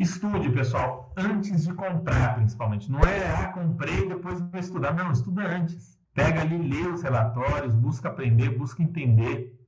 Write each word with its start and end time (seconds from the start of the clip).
Estude, 0.00 0.50
pessoal, 0.50 1.12
antes 1.14 1.66
de 1.66 1.74
comprar, 1.74 2.36
principalmente. 2.36 2.90
Não 2.90 3.00
é, 3.00 3.32
ah, 3.34 3.48
comprei, 3.48 4.08
depois 4.08 4.40
vou 4.40 4.58
estudar. 4.58 4.94
Não, 4.94 5.12
estuda 5.12 5.42
antes. 5.42 5.98
Pega 6.14 6.40
ali, 6.40 6.56
lê 6.56 6.88
os 6.88 7.02
relatórios, 7.02 7.74
busca 7.74 8.08
aprender, 8.08 8.48
busca 8.56 8.82
entender. 8.82 9.60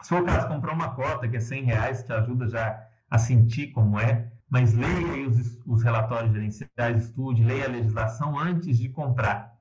Se 0.00 0.08
for 0.08 0.22
o 0.22 0.24
caso, 0.24 0.48
comprar 0.48 0.72
uma 0.72 0.94
cota 0.94 1.28
que 1.28 1.36
é 1.36 1.40
100 1.40 1.64
reais, 1.64 2.02
te 2.02 2.14
ajuda 2.14 2.48
já 2.48 2.82
a 3.10 3.18
sentir 3.18 3.72
como 3.72 4.00
é, 4.00 4.32
mas 4.48 4.72
leia 4.72 5.28
os, 5.28 5.60
os 5.66 5.82
relatórios 5.82 6.32
gerenciais, 6.32 7.04
estude, 7.04 7.44
leia 7.44 7.66
a 7.66 7.70
legislação 7.70 8.38
antes 8.38 8.78
de 8.78 8.88
comprar. 8.88 9.52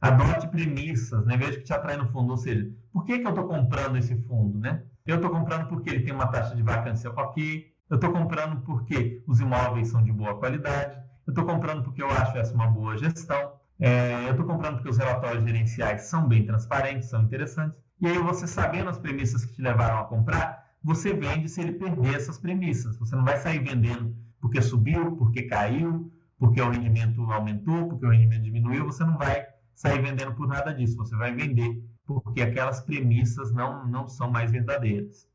Adote 0.00 0.48
premissas, 0.48 1.26
né? 1.26 1.36
veja 1.36 1.58
que 1.58 1.64
te 1.64 1.74
atrai 1.74 1.98
no 1.98 2.08
fundo, 2.08 2.30
ou 2.30 2.38
seja, 2.38 2.72
por 2.90 3.04
que, 3.04 3.18
que 3.18 3.26
eu 3.26 3.30
estou 3.30 3.46
comprando 3.46 3.98
esse 3.98 4.16
fundo? 4.22 4.58
Né? 4.58 4.82
Eu 5.04 5.16
estou 5.16 5.30
comprando 5.30 5.68
porque 5.68 5.90
ele 5.90 6.04
tem 6.04 6.14
uma 6.14 6.28
taxa 6.28 6.56
de 6.56 6.62
vacância 6.62 7.10
ok, 7.10 7.70
eu 7.90 7.96
estou 7.96 8.12
comprando 8.12 8.60
porque 8.62 9.22
os 9.26 9.40
imóveis 9.40 9.88
são 9.88 10.02
de 10.02 10.12
boa 10.12 10.38
qualidade, 10.38 10.96
eu 11.26 11.30
estou 11.30 11.44
comprando 11.44 11.82
porque 11.82 12.02
eu 12.02 12.10
acho 12.10 12.36
essa 12.36 12.54
uma 12.54 12.66
boa 12.66 12.96
gestão, 12.96 13.52
é, 13.80 14.24
eu 14.26 14.30
estou 14.32 14.46
comprando 14.46 14.76
porque 14.76 14.88
os 14.88 14.98
relatórios 14.98 15.44
gerenciais 15.44 16.02
são 16.02 16.26
bem 16.26 16.44
transparentes, 16.44 17.08
são 17.08 17.22
interessantes. 17.22 17.78
E 18.00 18.06
aí 18.06 18.18
você 18.18 18.46
sabendo 18.46 18.90
as 18.90 18.98
premissas 18.98 19.44
que 19.44 19.54
te 19.54 19.62
levaram 19.62 20.00
a 20.00 20.04
comprar, 20.04 20.68
você 20.82 21.12
vende 21.12 21.48
se 21.48 21.60
ele 21.60 21.72
perder 21.72 22.16
essas 22.16 22.38
premissas. 22.38 22.96
Você 22.98 23.14
não 23.14 23.24
vai 23.24 23.36
sair 23.38 23.58
vendendo 23.58 24.14
porque 24.40 24.62
subiu, 24.62 25.16
porque 25.16 25.42
caiu, 25.42 26.10
porque 26.38 26.60
o 26.60 26.70
rendimento 26.70 27.22
aumentou, 27.30 27.88
porque 27.88 28.06
o 28.06 28.10
rendimento 28.10 28.42
diminuiu. 28.42 28.86
Você 28.86 29.04
não 29.04 29.18
vai 29.18 29.46
sair 29.74 30.00
vendendo 30.00 30.34
por 30.34 30.46
nada 30.46 30.72
disso. 30.72 30.96
Você 30.96 31.16
vai 31.16 31.34
vender 31.34 31.82
porque 32.06 32.40
aquelas 32.40 32.80
premissas 32.80 33.52
não, 33.52 33.86
não 33.86 34.08
são 34.08 34.30
mais 34.30 34.50
verdadeiras. 34.50 35.28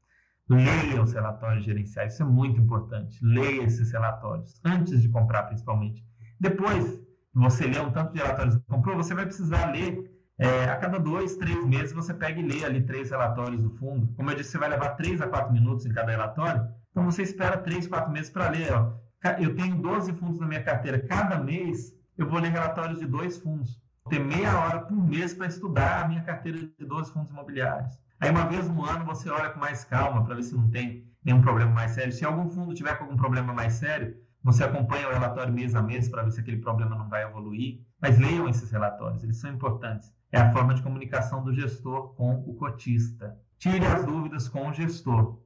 Leia 0.49 1.01
os 1.01 1.13
relatórios 1.13 1.63
gerenciais, 1.63 2.13
isso 2.13 2.23
é 2.23 2.25
muito 2.25 2.59
importante. 2.59 3.17
Leia 3.23 3.63
esses 3.63 3.91
relatórios, 3.91 4.59
antes 4.65 5.01
de 5.01 5.09
comprar, 5.09 5.43
principalmente. 5.43 6.05
Depois, 6.39 7.01
você 7.33 7.65
lê 7.65 7.79
um 7.79 7.91
tanto 7.91 8.13
de 8.13 8.19
relatórios 8.19 8.55
que 8.55 8.63
comprou, 8.67 8.95
você 8.95 9.13
vai 9.13 9.25
precisar 9.25 9.71
ler 9.71 10.13
é, 10.37 10.65
a 10.65 10.75
cada 10.77 10.99
dois, 10.99 11.35
três 11.37 11.63
meses 11.65 11.93
você 11.93 12.13
pega 12.13 12.39
e 12.39 12.45
lê 12.45 12.65
ali 12.65 12.81
três 12.81 13.11
relatórios 13.11 13.61
do 13.61 13.69
fundo. 13.71 14.13
Como 14.15 14.29
eu 14.29 14.35
disse, 14.35 14.51
você 14.51 14.57
vai 14.57 14.69
levar 14.69 14.89
três 14.89 15.21
a 15.21 15.27
quatro 15.27 15.53
minutos 15.53 15.85
em 15.85 15.93
cada 15.93 16.11
relatório. 16.11 16.67
Então 16.91 17.05
você 17.05 17.23
espera 17.23 17.57
três, 17.57 17.87
quatro 17.87 18.11
meses 18.11 18.29
para 18.29 18.49
ler. 18.49 18.73
Ó. 18.73 18.93
Eu 19.39 19.55
tenho 19.55 19.75
12 19.75 20.11
fundos 20.13 20.39
na 20.39 20.47
minha 20.47 20.63
carteira. 20.63 20.99
Cada 20.99 21.37
mês 21.39 21.95
eu 22.17 22.27
vou 22.27 22.39
ler 22.39 22.51
relatórios 22.51 22.99
de 22.99 23.05
dois 23.05 23.37
fundos. 23.37 23.81
Vou 24.03 24.11
ter 24.11 24.19
meia 24.19 24.59
hora 24.59 24.81
por 24.81 24.95
mês 24.95 25.33
para 25.33 25.47
estudar 25.47 26.03
a 26.03 26.07
minha 26.07 26.23
carteira 26.23 26.57
de 26.57 26.85
12 26.85 27.13
fundos 27.13 27.31
imobiliários. 27.31 27.97
Aí 28.19 28.29
uma 28.29 28.45
vez 28.45 28.69
no 28.69 28.85
ano 28.85 29.05
você 29.05 29.29
olha 29.29 29.49
com 29.49 29.59
mais 29.59 29.83
calma 29.83 30.23
para 30.23 30.35
ver 30.35 30.43
se 30.43 30.55
não 30.55 30.69
tem 30.69 31.05
nenhum 31.23 31.41
problema 31.41 31.71
mais 31.71 31.91
sério. 31.91 32.13
Se 32.13 32.25
algum 32.25 32.49
fundo 32.49 32.73
tiver 32.73 32.95
com 32.95 33.05
algum 33.05 33.17
problema 33.17 33.53
mais 33.53 33.73
sério, 33.73 34.15
você 34.43 34.63
acompanha 34.63 35.07
o 35.07 35.11
relatório 35.11 35.53
mês 35.53 35.75
a 35.75 35.81
mês 35.81 36.09
para 36.09 36.23
ver 36.23 36.31
se 36.31 36.39
aquele 36.39 36.57
problema 36.57 36.95
não 36.95 37.09
vai 37.09 37.23
evoluir. 37.23 37.81
Mas 38.01 38.17
leiam 38.17 38.47
esses 38.47 38.69
relatórios, 38.71 39.23
eles 39.23 39.37
são 39.37 39.51
importantes 39.51 40.13
é 40.33 40.39
a 40.39 40.51
forma 40.51 40.73
de 40.73 40.81
comunicação 40.81 41.43
do 41.43 41.53
gestor 41.53 42.15
com 42.15 42.33
o 42.33 42.55
cotista. 42.55 43.37
Tire 43.59 43.85
as 43.85 44.03
dúvidas 44.03 44.49
com 44.49 44.67
o 44.67 44.73
gestor. 44.73 45.35
O 45.35 45.39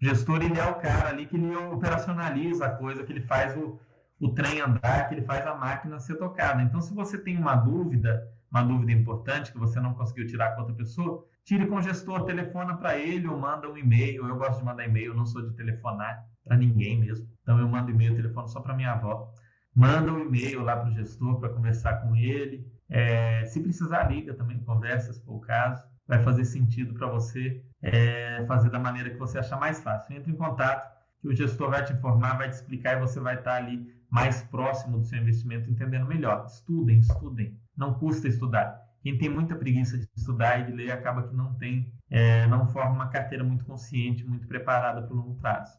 gestor 0.00 0.42
ele 0.42 0.58
é 0.58 0.64
o 0.64 0.76
cara 0.76 1.10
ali 1.10 1.26
que 1.26 1.36
ele 1.36 1.54
operacionaliza 1.54 2.64
a 2.64 2.70
coisa, 2.70 3.04
que 3.04 3.12
ele 3.12 3.20
faz 3.20 3.54
o, 3.54 3.78
o 4.18 4.30
trem 4.30 4.62
andar, 4.62 5.08
que 5.08 5.14
ele 5.14 5.26
faz 5.26 5.46
a 5.46 5.54
máquina 5.54 6.00
ser 6.00 6.16
tocada. 6.16 6.62
Então, 6.62 6.80
se 6.80 6.94
você 6.94 7.18
tem 7.18 7.36
uma 7.36 7.54
dúvida, 7.54 8.26
uma 8.50 8.62
dúvida 8.62 8.92
importante 8.92 9.52
que 9.52 9.58
você 9.58 9.78
não 9.78 9.92
conseguiu 9.92 10.26
tirar 10.26 10.54
com 10.54 10.62
outra 10.62 10.74
pessoa, 10.74 11.26
tire 11.50 11.66
com 11.66 11.78
o 11.78 11.82
gestor, 11.82 12.24
telefona 12.26 12.76
para 12.76 12.96
ele 12.96 13.26
ou 13.26 13.36
manda 13.36 13.68
um 13.68 13.76
e-mail. 13.76 14.24
Eu 14.24 14.36
gosto 14.36 14.60
de 14.60 14.64
mandar 14.64 14.86
e-mail, 14.86 15.12
não 15.14 15.26
sou 15.26 15.42
de 15.42 15.56
telefonar 15.56 16.24
para 16.44 16.56
ninguém 16.56 17.00
mesmo. 17.00 17.26
Então, 17.42 17.58
eu 17.58 17.68
mando 17.68 17.90
e-mail, 17.90 18.14
telefono 18.14 18.46
só 18.46 18.60
para 18.60 18.72
minha 18.72 18.92
avó. 18.92 19.28
Manda 19.74 20.12
um 20.12 20.20
e-mail 20.20 20.62
lá 20.62 20.76
para 20.76 20.90
o 20.90 20.92
gestor 20.92 21.40
para 21.40 21.48
conversar 21.48 22.02
com 22.02 22.14
ele 22.14 22.64
é, 22.88 23.44
se 23.46 23.60
precisar, 23.60 24.04
liga 24.04 24.32
também, 24.34 24.60
conversa, 24.60 25.12
se 25.12 25.24
for 25.24 25.38
o 25.38 25.40
caso. 25.40 25.84
Vai 26.06 26.22
fazer 26.22 26.44
sentido 26.44 26.94
para 26.94 27.08
você 27.08 27.60
é, 27.82 28.44
fazer 28.46 28.70
da 28.70 28.78
maneira 28.78 29.10
que 29.10 29.18
você 29.18 29.36
achar 29.36 29.58
mais 29.58 29.80
fácil. 29.80 30.14
Entre 30.14 30.30
em 30.30 30.36
contato, 30.36 30.88
que 31.20 31.26
o 31.26 31.34
gestor 31.34 31.68
vai 31.70 31.84
te 31.84 31.92
informar, 31.92 32.38
vai 32.38 32.48
te 32.48 32.54
explicar 32.54 32.96
e 32.96 33.00
você 33.00 33.18
vai 33.18 33.34
estar 33.34 33.56
ali 33.56 33.92
mais 34.08 34.40
próximo 34.44 34.98
do 34.98 35.04
seu 35.04 35.18
investimento, 35.18 35.68
entendendo 35.68 36.06
melhor. 36.06 36.46
Estudem, 36.46 37.00
estudem. 37.00 37.58
Não 37.76 37.94
custa 37.94 38.28
estudar. 38.28 38.89
Quem 39.02 39.16
tem 39.16 39.28
muita 39.28 39.54
preguiça 39.54 39.96
de 39.96 40.06
estudar 40.16 40.60
e 40.60 40.66
de 40.66 40.72
ler 40.72 40.92
acaba 40.92 41.26
que 41.26 41.34
não 41.34 41.54
tem, 41.54 41.92
é, 42.10 42.46
não 42.46 42.66
forma 42.66 42.94
uma 42.94 43.08
carteira 43.08 43.42
muito 43.42 43.64
consciente, 43.64 44.24
muito 44.24 44.46
preparada 44.46 45.02
para 45.02 45.12
o 45.12 45.16
longo 45.16 45.34
prazo. 45.36 45.78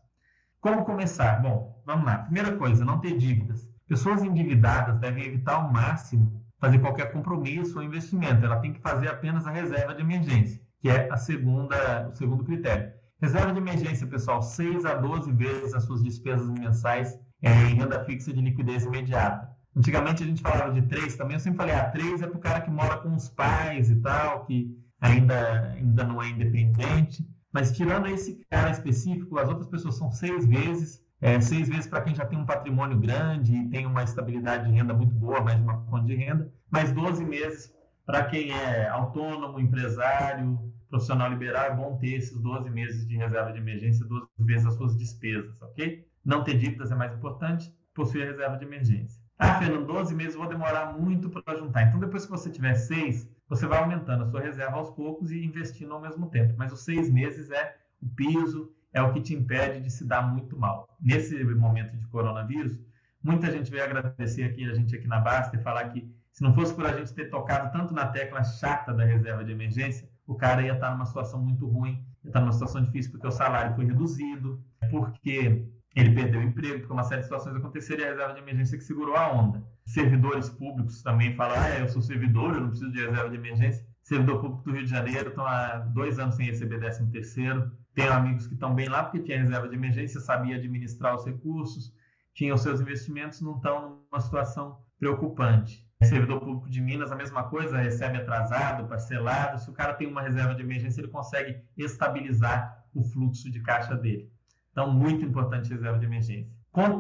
Como 0.59 0.85
começar? 0.85 1.41
Bom, 1.41 1.81
vamos 1.85 2.05
lá. 2.05 2.19
Primeira 2.19 2.55
coisa, 2.55 2.85
não 2.85 2.99
ter 2.99 3.17
dívidas. 3.17 3.67
Pessoas 3.87 4.23
endividadas 4.23 4.99
devem 4.99 5.25
evitar 5.25 5.55
ao 5.55 5.71
máximo 5.71 6.41
fazer 6.59 6.79
qualquer 6.79 7.11
compromisso 7.11 7.77
ou 7.77 7.83
investimento. 7.83 8.45
Ela 8.45 8.59
tem 8.59 8.71
que 8.71 8.79
fazer 8.79 9.07
apenas 9.07 9.47
a 9.47 9.51
reserva 9.51 9.95
de 9.95 10.01
emergência, 10.01 10.61
que 10.79 10.87
é 10.87 11.11
a 11.11 11.17
segunda, 11.17 12.07
o 12.09 12.15
segundo 12.15 12.43
critério. 12.43 12.93
Reserva 13.19 13.51
de 13.51 13.57
emergência, 13.57 14.07
pessoal, 14.07 14.41
6 14.41 14.85
a 14.85 14.95
12 14.95 15.31
vezes 15.31 15.73
as 15.73 15.83
suas 15.83 16.03
despesas 16.03 16.47
mensais 16.49 17.19
é, 17.41 17.51
em 17.51 17.75
renda 17.75 18.03
fixa 18.05 18.31
de 18.31 18.41
liquidez 18.41 18.85
imediata. 18.85 19.50
Antigamente 19.75 20.23
a 20.23 20.25
gente 20.25 20.41
falava 20.41 20.71
de 20.73 20.81
3 20.87 21.15
também, 21.15 21.35
eu 21.35 21.39
sempre 21.39 21.57
falei, 21.57 21.75
ah, 21.75 21.89
3 21.89 22.21
é 22.21 22.27
para 22.27 22.37
o 22.37 22.41
cara 22.41 22.61
que 22.61 22.69
mora 22.69 22.97
com 22.97 23.15
os 23.15 23.29
pais 23.29 23.89
e 23.89 23.95
tal, 23.97 24.45
que 24.45 24.77
ainda, 24.99 25.71
ainda 25.71 26.03
não 26.03 26.21
é 26.21 26.29
independente. 26.29 27.25
Mas 27.53 27.71
tirando 27.71 28.07
esse 28.07 28.45
cara 28.49 28.69
específico, 28.69 29.37
as 29.37 29.47
outras 29.47 29.67
pessoas 29.67 29.95
são 29.95 30.11
6 30.11 30.45
vezes 30.45 31.01
é, 31.21 31.39
seis 31.39 31.69
vezes 31.69 31.85
para 31.85 32.01
quem 32.01 32.15
já 32.15 32.25
tem 32.25 32.39
um 32.39 32.45
patrimônio 32.45 32.97
grande 32.97 33.55
e 33.55 33.69
tem 33.69 33.85
uma 33.85 34.03
estabilidade 34.03 34.65
de 34.65 34.71
renda 34.71 34.91
muito 34.91 35.13
boa, 35.13 35.39
mais 35.39 35.57
de 35.57 35.63
uma 35.63 35.85
fonte 35.85 36.07
de 36.07 36.15
renda, 36.15 36.51
mais 36.69 36.91
12 36.91 37.23
meses 37.23 37.71
para 38.07 38.25
quem 38.25 38.51
é 38.51 38.87
autônomo, 38.89 39.59
empresário, 39.59 40.59
profissional 40.89 41.29
liberal, 41.29 41.65
é 41.65 41.75
bom 41.75 41.95
ter 41.97 42.15
esses 42.15 42.37
12 42.41 42.69
meses 42.71 43.07
de 43.07 43.15
reserva 43.15 43.53
de 43.53 43.59
emergência, 43.59 44.03
12 44.03 44.25
vezes 44.39 44.65
as 44.65 44.73
suas 44.73 44.97
despesas, 44.97 45.61
ok? 45.61 46.03
Não 46.25 46.43
ter 46.43 46.57
dívidas 46.57 46.91
é 46.91 46.95
mais 46.95 47.13
importante, 47.13 47.71
possuir 47.93 48.23
a 48.23 48.31
reserva 48.31 48.57
de 48.57 48.65
emergência. 48.65 49.20
Ah, 49.43 49.55
Fernando, 49.55 49.87
12 49.87 50.13
meses 50.13 50.35
vou 50.35 50.47
demorar 50.47 50.95
muito 50.95 51.27
para 51.27 51.57
juntar. 51.57 51.81
Então, 51.87 51.99
depois 51.99 52.25
que 52.25 52.29
você 52.29 52.47
tiver 52.47 52.75
seis, 52.75 53.27
você 53.49 53.65
vai 53.65 53.79
aumentando 53.79 54.23
a 54.23 54.27
sua 54.27 54.39
reserva 54.39 54.77
aos 54.77 54.91
poucos 54.91 55.31
e 55.31 55.43
investindo 55.43 55.91
ao 55.91 55.99
mesmo 55.99 56.29
tempo. 56.29 56.53
Mas 56.55 56.71
os 56.71 56.83
seis 56.83 57.09
meses 57.09 57.49
é 57.49 57.75
o 57.99 58.07
piso, 58.09 58.71
é 58.93 59.01
o 59.01 59.11
que 59.11 59.19
te 59.19 59.33
impede 59.33 59.81
de 59.81 59.89
se 59.89 60.05
dar 60.05 60.21
muito 60.21 60.55
mal. 60.55 60.95
Nesse 61.01 61.43
momento 61.43 61.97
de 61.97 62.05
coronavírus, 62.05 62.77
muita 63.23 63.51
gente 63.51 63.71
veio 63.71 63.83
agradecer 63.83 64.43
aqui 64.43 64.69
a 64.69 64.75
gente 64.75 64.95
aqui 64.95 65.07
na 65.07 65.19
Basta 65.19 65.57
e 65.57 65.63
falar 65.63 65.89
que 65.89 66.07
se 66.31 66.43
não 66.43 66.53
fosse 66.53 66.75
por 66.75 66.85
a 66.85 66.95
gente 66.95 67.11
ter 67.11 67.31
tocado 67.31 67.71
tanto 67.75 67.95
na 67.95 68.05
tecla 68.05 68.43
chata 68.43 68.93
da 68.93 69.03
reserva 69.03 69.43
de 69.43 69.51
emergência, 69.51 70.07
o 70.27 70.35
cara 70.35 70.61
ia 70.61 70.73
estar 70.73 70.91
numa 70.91 71.07
situação 71.07 71.41
muito 71.41 71.65
ruim, 71.65 72.05
ia 72.23 72.29
estar 72.29 72.41
numa 72.41 72.53
situação 72.53 72.83
difícil 72.83 73.09
porque 73.11 73.25
o 73.25 73.31
salário 73.31 73.75
foi 73.75 73.85
reduzido, 73.85 74.63
porque 74.91 75.67
ele 75.95 76.15
perdeu 76.15 76.39
o 76.39 76.43
emprego, 76.43 76.79
porque 76.79 76.93
uma 76.93 77.03
série 77.03 77.19
de 77.19 77.25
situações 77.25 77.55
aconteceram 77.55 78.01
e 78.01 78.05
a 78.05 78.09
reserva 78.11 78.33
de 78.33 78.39
emergência 78.39 78.77
que 78.77 78.83
segurou 78.83 79.15
a 79.15 79.31
onda. 79.31 79.63
Servidores 79.85 80.49
públicos 80.49 81.01
também 81.01 81.35
falam, 81.35 81.57
ah, 81.59 81.79
eu 81.79 81.89
sou 81.89 82.01
servidor, 82.01 82.53
eu 82.53 82.61
não 82.61 82.69
preciso 82.69 82.91
de 82.91 83.05
reserva 83.05 83.29
de 83.29 83.35
emergência. 83.35 83.85
Servidor 84.01 84.41
público 84.41 84.63
do 84.63 84.71
Rio 84.71 84.85
de 84.85 84.89
Janeiro 84.89 85.29
estão 85.29 85.45
há 85.45 85.77
dois 85.79 86.17
anos 86.17 86.35
sem 86.35 86.45
receber 86.45 86.79
13 86.79 87.11
terceiro. 87.11 87.71
Tenho 87.93 88.13
amigos 88.13 88.47
que 88.47 88.53
estão 88.53 88.73
bem 88.73 88.87
lá 88.87 89.03
porque 89.03 89.19
tinha 89.19 89.39
reserva 89.39 89.67
de 89.67 89.75
emergência, 89.75 90.21
sabia 90.21 90.55
administrar 90.55 91.15
os 91.15 91.25
recursos, 91.25 91.93
tinham 92.33 92.57
seus 92.57 92.79
investimentos, 92.79 93.41
não 93.41 93.57
estão 93.57 94.05
numa 94.09 94.21
situação 94.21 94.79
preocupante. 94.97 95.85
Servidor 96.03 96.39
público 96.39 96.69
de 96.69 96.81
Minas, 96.81 97.11
a 97.11 97.15
mesma 97.15 97.43
coisa, 97.43 97.77
recebe 97.77 98.17
atrasado, 98.17 98.87
parcelado. 98.87 99.59
Se 99.59 99.69
o 99.69 99.73
cara 99.73 99.93
tem 99.93 100.07
uma 100.07 100.21
reserva 100.21 100.55
de 100.55 100.61
emergência, 100.61 101.01
ele 101.01 101.09
consegue 101.09 101.61
estabilizar 101.77 102.85
o 102.93 103.03
fluxo 103.03 103.51
de 103.51 103.59
caixa 103.61 103.95
dele. 103.95 104.31
Então, 104.71 104.91
muito 104.91 105.25
importante 105.25 105.69
reserva 105.69 105.99
de 105.99 106.05
emergência. 106.05 106.51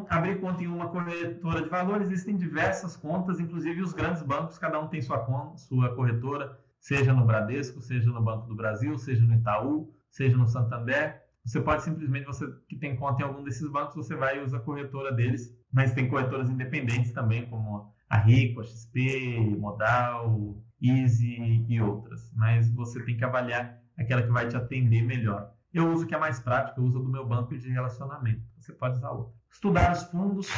abrir 0.09 0.39
conta 0.39 0.63
em 0.63 0.67
uma 0.67 0.89
corretora 0.89 1.61
de 1.61 1.69
valores, 1.69 2.11
existem 2.11 2.35
diversas 2.35 2.97
contas, 2.97 3.39
inclusive 3.39 3.81
os 3.81 3.93
grandes 3.93 4.21
bancos, 4.21 4.57
cada 4.57 4.79
um 4.79 4.87
tem 4.87 5.01
sua, 5.01 5.19
conta, 5.19 5.57
sua 5.57 5.95
corretora, 5.95 6.59
seja 6.79 7.13
no 7.13 7.25
Bradesco, 7.25 7.81
seja 7.81 8.11
no 8.11 8.21
Banco 8.21 8.47
do 8.47 8.55
Brasil, 8.55 8.97
seja 8.97 9.23
no 9.23 9.35
Itaú, 9.35 9.93
seja 10.09 10.35
no 10.35 10.47
Santander, 10.47 11.21
você 11.43 11.59
pode 11.59 11.83
simplesmente, 11.83 12.25
você 12.25 12.45
que 12.67 12.75
tem 12.75 12.95
conta 12.95 13.21
em 13.21 13.25
algum 13.25 13.43
desses 13.43 13.67
bancos, 13.69 13.95
você 13.95 14.15
vai 14.15 14.37
e 14.37 14.43
usa 14.43 14.57
a 14.57 14.59
corretora 14.59 15.11
deles, 15.11 15.55
mas 15.71 15.93
tem 15.93 16.07
corretoras 16.07 16.49
independentes 16.49 17.11
também, 17.13 17.47
como 17.47 17.91
a 18.09 18.17
Rico, 18.17 18.61
a 18.61 18.63
XP, 18.63 19.57
Modal, 19.57 20.61
Easy 20.81 21.65
e 21.67 21.81
outras. 21.81 22.31
Mas 22.35 22.69
você 22.69 23.03
tem 23.03 23.17
que 23.17 23.25
avaliar 23.25 23.79
aquela 23.97 24.21
que 24.21 24.31
vai 24.31 24.47
te 24.47 24.55
atender 24.55 25.01
melhor. 25.01 25.51
Eu 25.73 25.91
uso 25.91 26.03
o 26.03 26.07
que 26.07 26.13
é 26.13 26.19
mais 26.19 26.39
prático, 26.39 26.79
eu 26.79 26.83
uso 26.83 26.99
do 26.99 27.09
meu 27.09 27.25
banco 27.25 27.57
de 27.57 27.69
relacionamento. 27.69 28.41
Você 28.59 28.73
pode 28.73 28.97
usar 28.97 29.11
outro. 29.11 29.33
Estudar 29.49 29.93
os 29.93 30.03
fundos, 30.03 30.49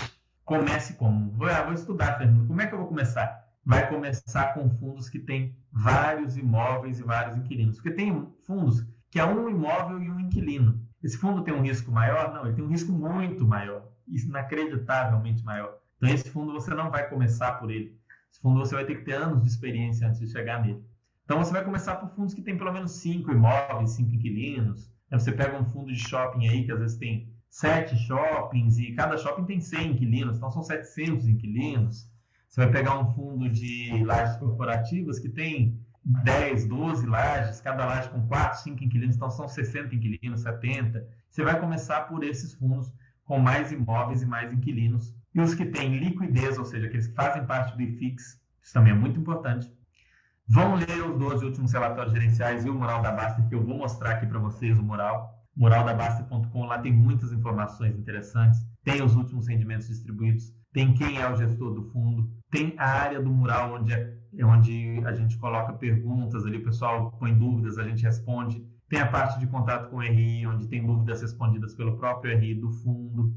comece 0.43 0.95
como? 0.95 1.31
Vou, 1.31 1.47
ah, 1.47 1.63
vou 1.63 1.73
estudar, 1.73 2.17
Fernando. 2.17 2.47
Como 2.47 2.61
é 2.61 2.67
que 2.67 2.73
eu 2.73 2.79
vou 2.79 2.87
começar? 2.87 3.43
Vai 3.65 3.87
começar 3.87 4.53
com 4.53 4.69
fundos 4.69 5.09
que 5.09 5.19
têm 5.19 5.55
vários 5.71 6.35
imóveis 6.35 6.99
e 6.99 7.03
vários 7.03 7.37
inquilinos. 7.37 7.75
Porque 7.75 7.91
tem 7.91 8.27
fundos 8.45 8.85
que 9.09 9.19
é 9.19 9.25
um 9.25 9.47
imóvel 9.49 10.01
e 10.01 10.09
um 10.09 10.19
inquilino. 10.19 10.81
Esse 11.03 11.17
fundo 11.17 11.43
tem 11.43 11.53
um 11.53 11.61
risco 11.61 11.91
maior? 11.91 12.33
Não, 12.33 12.45
ele 12.45 12.55
tem 12.55 12.63
um 12.63 12.69
risco 12.69 12.91
muito 12.91 13.45
maior. 13.45 13.87
inacreditavelmente 14.07 15.43
maior. 15.43 15.77
Então, 15.97 16.09
esse 16.09 16.29
fundo 16.29 16.51
você 16.51 16.73
não 16.73 16.89
vai 16.89 17.07
começar 17.07 17.53
por 17.53 17.69
ele. 17.69 17.97
Esse 18.31 18.41
fundo 18.41 18.59
você 18.59 18.73
vai 18.73 18.85
ter 18.85 18.95
que 18.95 19.05
ter 19.05 19.13
anos 19.13 19.43
de 19.43 19.47
experiência 19.47 20.07
antes 20.07 20.19
de 20.19 20.27
chegar 20.27 20.61
nele. 20.61 20.83
Então, 21.23 21.37
você 21.37 21.51
vai 21.51 21.63
começar 21.63 21.95
por 21.97 22.09
fundos 22.09 22.33
que 22.33 22.41
tem 22.41 22.57
pelo 22.57 22.73
menos 22.73 22.93
cinco 22.93 23.31
imóveis, 23.31 23.91
cinco 23.91 24.13
inquilinos. 24.13 24.92
Você 25.19 25.31
pega 25.31 25.59
um 25.59 25.65
fundo 25.65 25.93
de 25.93 25.99
shopping 25.99 26.47
aí, 26.47 26.65
que 26.65 26.71
às 26.71 26.79
vezes 26.79 26.97
tem 26.97 27.29
sete 27.49 27.95
shoppings, 27.95 28.79
e 28.79 28.93
cada 28.93 29.17
shopping 29.17 29.45
tem 29.45 29.59
100 29.59 29.91
inquilinos, 29.91 30.37
então 30.37 30.49
são 30.49 30.63
700 30.63 31.27
inquilinos. 31.27 32.09
Você 32.49 32.61
vai 32.61 32.71
pegar 32.71 32.99
um 32.99 33.13
fundo 33.13 33.49
de 33.49 34.03
lajes 34.03 34.37
corporativas 34.37 35.19
que 35.19 35.29
tem 35.29 35.79
10, 36.03 36.67
12 36.67 37.05
lajes, 37.05 37.61
cada 37.61 37.85
laje 37.85 38.09
com 38.09 38.27
4, 38.27 38.63
5 38.63 38.83
inquilinos, 38.83 39.15
então 39.15 39.29
são 39.29 39.47
60 39.47 39.95
inquilinos, 39.95 40.41
70. 40.41 41.07
Você 41.29 41.43
vai 41.43 41.59
começar 41.59 42.01
por 42.01 42.23
esses 42.23 42.53
fundos 42.53 42.91
com 43.23 43.39
mais 43.39 43.71
imóveis 43.71 44.21
e 44.21 44.25
mais 44.25 44.51
inquilinos. 44.51 45.15
E 45.33 45.39
os 45.41 45.55
que 45.55 45.65
têm 45.65 45.97
liquidez, 45.97 46.57
ou 46.57 46.65
seja, 46.65 46.87
aqueles 46.87 47.07
que 47.07 47.13
fazem 47.13 47.45
parte 47.45 47.75
do 47.75 47.81
IFIX, 47.81 48.39
isso 48.61 48.73
também 48.73 48.93
é 48.93 48.95
muito 48.95 49.19
importante. 49.19 49.71
Vão 50.47 50.75
ler 50.75 51.09
os 51.09 51.17
12 51.17 51.45
últimos 51.45 51.71
relatórios 51.71 52.13
gerenciais 52.13 52.65
e 52.65 52.69
o 52.69 52.75
mural 52.75 53.01
da 53.01 53.11
Baster, 53.11 53.47
que 53.47 53.55
eu 53.55 53.63
vou 53.63 53.77
mostrar 53.77 54.11
aqui 54.11 54.25
para 54.25 54.39
vocês 54.39 54.77
o 54.77 54.83
mural. 54.83 55.33
Muraldabaster.com, 55.55 56.65
lá 56.65 56.79
tem 56.79 56.91
muitas 56.91 57.31
informações 57.31 57.97
interessantes. 57.97 58.59
Tem 58.83 59.01
os 59.01 59.15
últimos 59.15 59.47
rendimentos 59.47 59.87
distribuídos, 59.87 60.51
tem 60.73 60.93
quem 60.93 61.21
é 61.21 61.29
o 61.29 61.37
gestor 61.37 61.73
do 61.73 61.83
fundo, 61.91 62.29
tem 62.49 62.73
a 62.77 62.85
área 62.85 63.21
do 63.21 63.31
mural 63.31 63.75
onde, 63.75 63.93
é, 63.93 64.17
onde 64.43 65.01
a 65.05 65.13
gente 65.13 65.37
coloca 65.37 65.71
perguntas 65.73 66.45
ali, 66.45 66.57
o 66.57 66.63
pessoal 66.63 67.11
põe 67.11 67.33
dúvidas, 67.33 67.77
a 67.77 67.83
gente 67.83 68.03
responde. 68.03 68.65
Tem 68.89 68.99
a 68.99 69.07
parte 69.07 69.39
de 69.39 69.47
contato 69.47 69.89
com 69.89 69.97
o 69.97 70.01
RI, 70.01 70.45
onde 70.45 70.67
tem 70.67 70.85
dúvidas 70.85 71.21
respondidas 71.21 71.73
pelo 71.73 71.97
próprio 71.97 72.37
RI 72.37 72.55
do 72.55 72.71
fundo. 72.71 73.33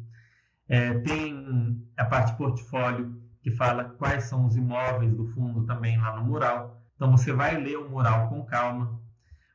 É, 0.69 0.95
tem 0.99 1.81
a 1.97 2.05
parte 2.05 2.37
portfólio, 2.37 3.15
que 3.43 3.51
fala 3.53 3.85
quais 3.85 4.25
são 4.25 4.45
os 4.45 4.57
imóveis 4.57 5.15
do 5.15 5.27
fundo 5.29 5.65
também 5.65 5.97
lá 5.99 6.17
no 6.17 6.25
mural. 6.25 6.76
Então 6.97 7.11
você 7.11 7.33
vai 7.33 7.57
ler 7.57 7.77
o 7.77 7.89
mural 7.89 8.29
com 8.29 8.45
calma. 8.45 8.99